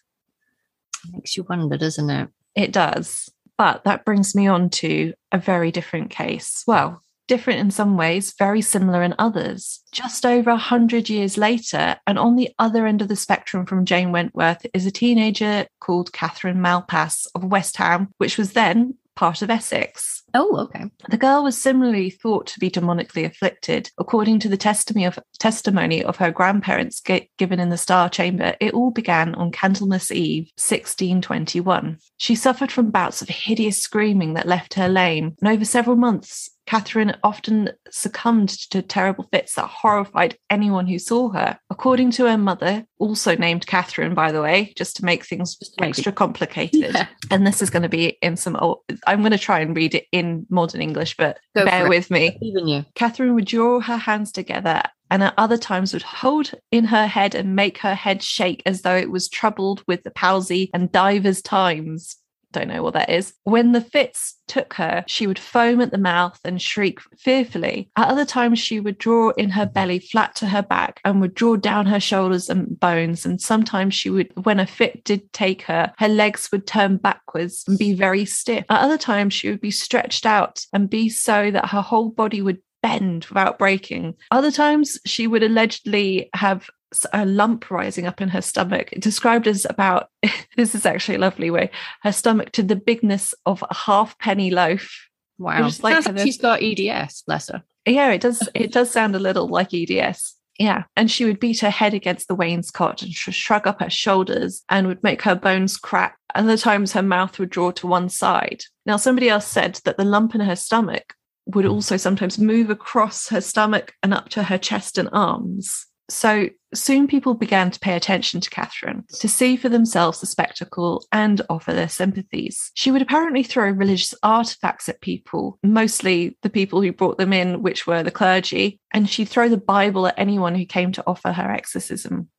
[1.11, 2.29] Makes you wonder, doesn't it?
[2.55, 3.29] It does.
[3.57, 6.63] But that brings me on to a very different case.
[6.67, 9.81] Well, different in some ways, very similar in others.
[9.91, 13.85] Just over a hundred years later, and on the other end of the spectrum from
[13.85, 19.41] Jane Wentworth, is a teenager called Catherine Malpas of West Ham, which was then part
[19.41, 20.23] of Essex.
[20.33, 20.85] Oh, okay.
[21.09, 23.91] The girl was similarly thought to be demonically afflicted.
[23.97, 28.73] According to the testimony of, testimony of her grandparents given in the Star Chamber, it
[28.73, 31.97] all began on Candlemas Eve, 1621.
[32.15, 36.49] She suffered from bouts of hideous screaming that left her lame, and over several months,
[36.69, 41.57] Catherine often succumbed to terrible fits that horrified anyone who saw her.
[41.71, 46.11] According to her mother, also named Catherine, by the way, just to make things extra
[46.11, 46.93] complicated.
[46.93, 47.07] Yeah.
[47.31, 49.95] And this is going to be in some old, I'm going to try and read
[49.95, 52.37] it in modern English, but Go bear with me.
[52.39, 52.85] Even you.
[52.93, 57.33] Catherine would draw her hands together and at other times would hold in her head
[57.33, 61.41] and make her head shake as though it was troubled with the palsy and divers
[61.41, 62.17] times
[62.51, 63.33] don't know what that is.
[63.43, 67.89] When the fits took her, she would foam at the mouth and shriek fearfully.
[67.95, 71.35] At other times, she would draw in her belly flat to her back and would
[71.35, 73.25] draw down her shoulders and bones.
[73.25, 77.63] And sometimes she would, when a fit did take her, her legs would turn backwards
[77.67, 78.65] and be very stiff.
[78.69, 82.41] At other times, she would be stretched out and be so that her whole body
[82.41, 84.15] would bend without breaking.
[84.31, 86.69] Other times, she would allegedly have
[87.13, 90.09] a lump rising up in her stomach, described as about
[90.57, 91.69] this is actually a lovely way
[92.03, 95.07] her stomach to the bigness of a half penny loaf.
[95.37, 97.63] Wow, like like she's got EDS, bless her.
[97.85, 98.47] Yeah, it does.
[98.53, 100.35] It does sound a little like EDS.
[100.59, 103.89] Yeah, and she would beat her head against the wainscot and sh- shrug up her
[103.89, 106.17] shoulders and would make her bones crack.
[106.35, 108.63] Other times, her mouth would draw to one side.
[108.85, 111.15] Now, somebody else said that the lump in her stomach
[111.45, 111.71] would hmm.
[111.71, 115.87] also sometimes move across her stomach and up to her chest and arms.
[116.09, 121.05] So soon people began to pay attention to Catherine, to see for themselves the spectacle
[121.11, 122.71] and offer their sympathies.
[122.73, 127.61] She would apparently throw religious artifacts at people, mostly the people who brought them in,
[127.61, 131.31] which were the clergy, and she'd throw the Bible at anyone who came to offer
[131.31, 132.29] her exorcism.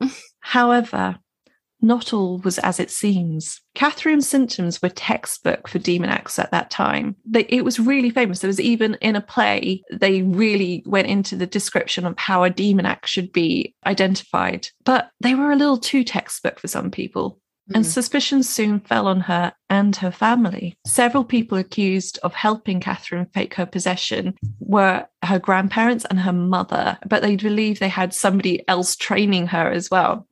[0.40, 1.18] However,
[1.80, 3.60] not all was as it seems.
[3.74, 7.16] Catherine's symptoms were textbook for demon demoniacs at that time.
[7.24, 8.40] They, it was really famous.
[8.40, 12.50] There was even in a play, they really went into the description of how a
[12.50, 14.68] demon demoniac should be identified.
[14.84, 17.40] But they were a little too textbook for some people.
[17.74, 17.90] And hmm.
[17.90, 20.78] suspicion soon fell on her and her family.
[20.86, 26.98] Several people accused of helping Catherine fake her possession were her grandparents and her mother,
[27.06, 30.27] but they believed they had somebody else training her as well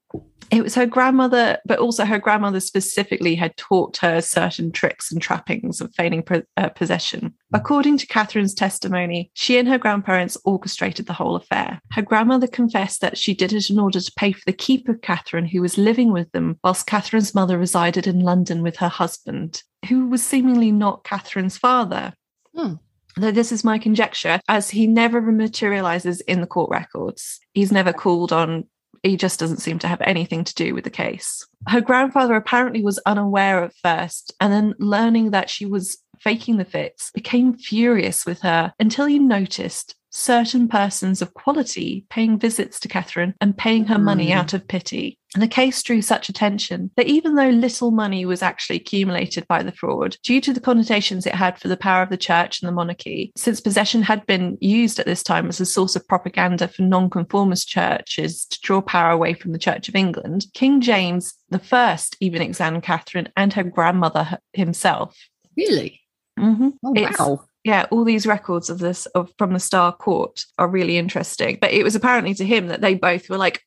[0.50, 5.20] it was her grandmother, but also her grandmother specifically had taught her certain tricks and
[5.20, 6.24] trappings of feigning
[6.56, 7.34] uh, possession.
[7.52, 11.80] According to Catherine's testimony, she and her grandparents orchestrated the whole affair.
[11.92, 15.00] Her grandmother confessed that she did it in order to pay for the keep of
[15.00, 19.62] Catherine, who was living with them, whilst Catherine's mother resided in London with her husband,
[19.88, 22.14] who was seemingly not Catherine's father.
[22.54, 22.74] Hmm
[23.18, 27.40] though this is my conjecture, as he never materializes in the court records.
[27.54, 28.66] He's never called on
[29.06, 31.46] he just doesn't seem to have anything to do with the case.
[31.68, 36.64] Her grandfather apparently was unaware at first, and then learning that she was faking the
[36.64, 42.88] fits, became furious with her until he noticed certain persons of quality paying visits to
[42.88, 44.34] Catherine and paying her money mm.
[44.34, 45.18] out of pity.
[45.34, 49.62] And the case drew such attention that even though little money was actually accumulated by
[49.62, 52.68] the fraud, due to the connotations it had for the power of the church and
[52.68, 56.66] the monarchy, since possession had been used at this time as a source of propaganda
[56.66, 61.98] for nonconformist churches to draw power away from the Church of England, King James I
[62.20, 65.14] even examined Catherine and her grandmother himself.
[65.56, 66.00] Really?
[66.38, 66.68] Mm-hmm.
[66.84, 70.98] Oh, wow yeah, all these records of this of from the Star Court are really
[70.98, 71.58] interesting.
[71.60, 73.60] But it was apparently to him that they both were like,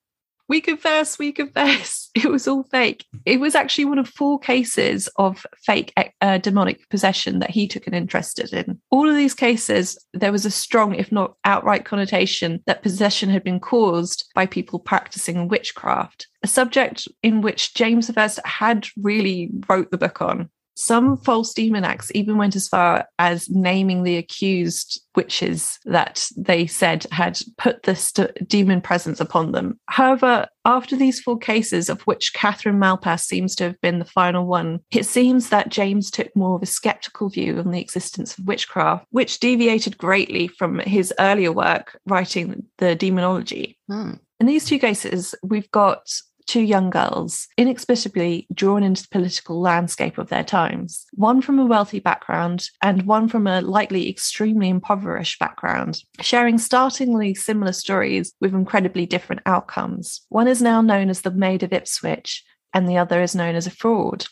[0.48, 3.06] "We confess, we confess." It was all fake.
[3.26, 7.88] It was actually one of four cases of fake uh, demonic possession that he took
[7.88, 8.80] an interest in.
[8.90, 13.44] All of these cases, there was a strong, if not outright, connotation that possession had
[13.44, 16.28] been caused by people practicing witchcraft.
[16.44, 20.50] A subject in which James I had really wrote the book on.
[20.80, 27.06] Some false demoniacs even went as far as naming the accused witches that they said
[27.12, 28.14] had put this
[28.48, 29.78] demon presence upon them.
[29.88, 34.46] However, after these four cases, of which Catherine Malpas seems to have been the final
[34.46, 38.46] one, it seems that James took more of a skeptical view on the existence of
[38.46, 43.78] witchcraft, which deviated greatly from his earlier work writing the demonology.
[43.90, 44.14] Hmm.
[44.40, 46.10] In these two cases, we've got
[46.50, 51.66] two young girls, inexplicably drawn into the political landscape of their times, one from a
[51.66, 58.56] wealthy background and one from a likely extremely impoverished background, sharing startlingly similar stories with
[58.56, 60.22] incredibly different outcomes.
[60.30, 62.44] One is now known as the Maid of Ipswich,
[62.74, 64.26] and the other is known as a fraud.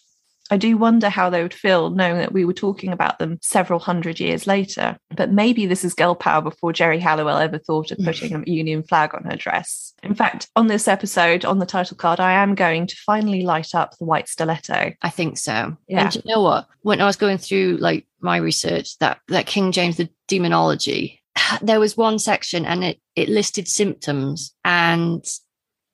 [0.50, 3.80] I do wonder how they would feel knowing that we were talking about them several
[3.80, 4.98] hundred years later.
[5.16, 8.84] But maybe this is girl power before Geri Halliwell ever thought of putting a Union
[8.84, 9.93] flag on her dress.
[10.04, 13.76] In fact, on this episode, on the title card, I am going to finally light
[13.76, 14.93] up the white stiletto.
[15.02, 15.76] I think so.
[15.88, 16.06] Yeah.
[16.06, 16.68] And you know what?
[16.82, 21.22] When I was going through like my research, that that King James the demonology,
[21.62, 24.54] there was one section and it it listed symptoms.
[24.64, 25.26] And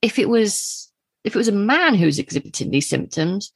[0.01, 0.91] if it was
[1.23, 3.53] if it was a man who was exhibiting these symptoms,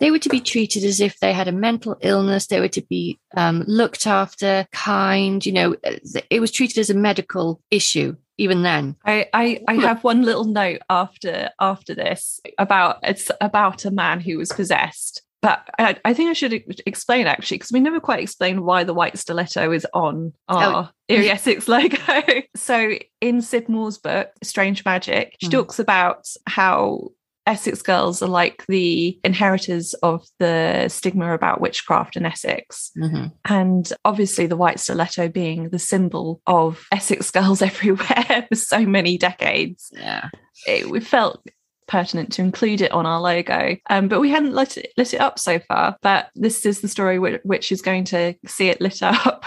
[0.00, 2.46] they were to be treated as if they had a mental illness.
[2.46, 5.44] They were to be um, looked after, kind.
[5.44, 8.96] You know, it was treated as a medical issue even then.
[9.04, 14.20] I, I, I have one little note after after this about it's about a man
[14.20, 15.22] who was possessed.
[15.42, 16.52] But I, I think I should
[16.84, 20.90] explain actually, because we never quite explained why the white stiletto is on our oh.
[21.08, 21.96] Eerie Essex logo.
[22.56, 25.52] so in Syd Moore's book, Strange Magic, she mm.
[25.52, 27.08] talks about how
[27.50, 32.92] Essex girls are like the inheritors of the stigma about witchcraft in Essex.
[32.96, 33.26] Mm-hmm.
[33.44, 39.18] And obviously, the white stiletto being the symbol of Essex girls everywhere for so many
[39.18, 39.90] decades.
[39.92, 40.28] Yeah.
[40.66, 41.44] It, we felt
[41.88, 43.76] pertinent to include it on our logo.
[43.90, 45.96] Um, but we hadn't lit it, lit it up so far.
[46.02, 49.44] But this is the story which, which is going to see it lit up.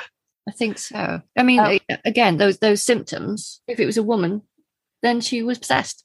[0.47, 1.21] I think so.
[1.37, 1.95] I mean, Oh.
[2.03, 3.61] again, those those symptoms.
[3.65, 4.41] If it was a woman,
[5.01, 6.03] then she was possessed.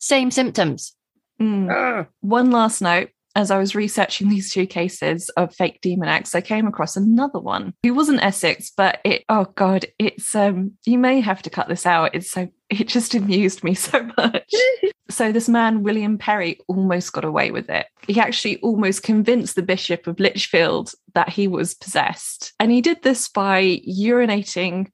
[0.00, 0.96] Same symptoms.
[1.42, 2.00] Mm.
[2.00, 2.06] Ugh.
[2.20, 3.10] One last note.
[3.34, 7.72] As I was researching these two cases of fake demoniacs, I came across another one.
[7.82, 11.86] It wasn't Essex, but it oh god, it's um you may have to cut this
[11.86, 12.14] out.
[12.14, 14.52] It's so it just amused me so much.
[15.10, 17.86] so this man, William Perry, almost got away with it.
[18.06, 22.52] He actually almost convinced the Bishop of Lichfield that he was possessed.
[22.60, 24.88] And he did this by urinating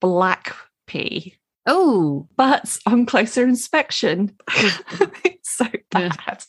[0.00, 0.54] black
[0.86, 1.37] pee.
[1.70, 6.08] Oh, But on closer inspection, it's so Yeah.
[6.26, 6.42] bad.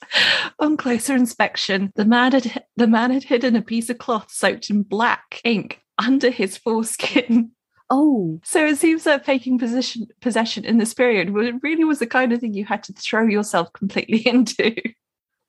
[0.59, 4.69] On closer inspection, the man had the man had hidden a piece of cloth soaked
[4.69, 7.51] in black ink under his foreskin.
[7.89, 12.31] oh, So it seems that faking possession possession in this period really was the kind
[12.31, 14.73] of thing you had to throw yourself completely into.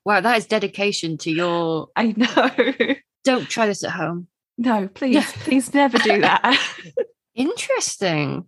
[0.04, 0.20] wow!
[0.20, 1.88] That is dedication to your.
[1.94, 2.94] I know.
[3.22, 4.26] Don't try this at home.
[4.58, 6.58] No, please, please never do that.
[7.34, 8.46] Interesting.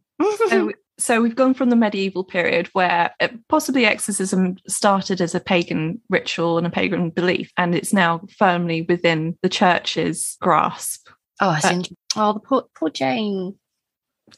[0.48, 0.72] so,
[1.02, 6.00] so we've gone from the medieval period where uh, possibly exorcism started as a pagan
[6.08, 11.08] ritual and a pagan belief, and it's now firmly within the church's grasp.
[11.40, 11.96] oh, that's uh, interesting.
[12.16, 13.56] Oh, the poor, poor Jane.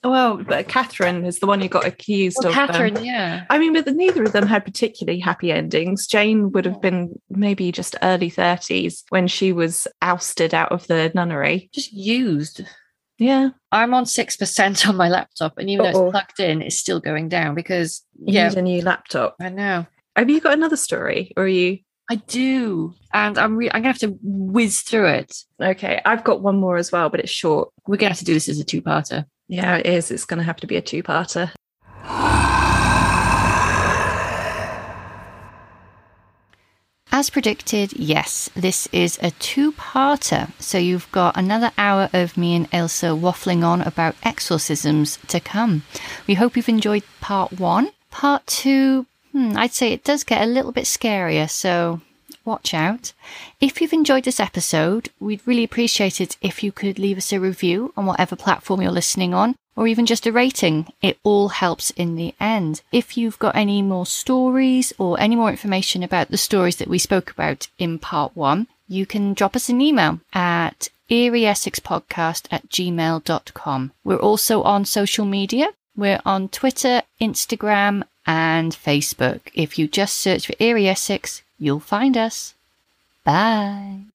[0.03, 2.59] Well, but Catherine is the one who got accused Well, of.
[2.59, 3.45] um, Catherine, yeah.
[3.49, 6.07] I mean, but neither of them had particularly happy endings.
[6.07, 11.13] Jane would have been maybe just early 30s when she was ousted out of the
[11.15, 11.71] nunnery.
[11.73, 12.63] Just used.
[13.25, 13.51] Yeah.
[13.73, 16.07] I'm on six percent on my laptop, and even though Uh-oh.
[16.07, 19.37] it's plugged in, it's still going down because You yeah, need a new laptop.
[19.41, 19.87] I know.
[20.17, 21.79] Have you got another story or are you?
[22.11, 25.35] I do, and I'm re- I'm gonna have to whiz through it.
[25.61, 27.71] Okay, I've got one more as well, but it's short.
[27.87, 29.25] We're gonna have to do this as a two-parter.
[29.49, 30.11] Yeah, it is.
[30.11, 31.03] It's going to have to be a two
[37.25, 40.53] As predicted, yes, this is a two parter.
[40.61, 45.85] So you've got another hour of me and Ailsa waffling on about exorcisms to come.
[46.27, 47.93] We hope you've enjoyed part one.
[48.11, 52.03] Part two, hmm, I'd say it does get a little bit scarier, so
[52.45, 53.15] watch out.
[53.59, 57.41] If you've enjoyed this episode, we'd really appreciate it if you could leave us a
[57.41, 60.93] review on whatever platform you're listening on, or even just a rating.
[61.03, 62.83] It all helps in the end.
[62.93, 66.99] If you've got any more stories or any more information about the stories that we
[66.99, 73.93] spoke about in part one, you can drop us an email at eerieessexpodcast at gmail.com.
[74.05, 75.69] We're also on social media.
[75.97, 79.41] We're on Twitter, Instagram, and Facebook.
[79.55, 82.55] If you just search for Eerie Essex, you'll find us.
[83.25, 84.14] Bye.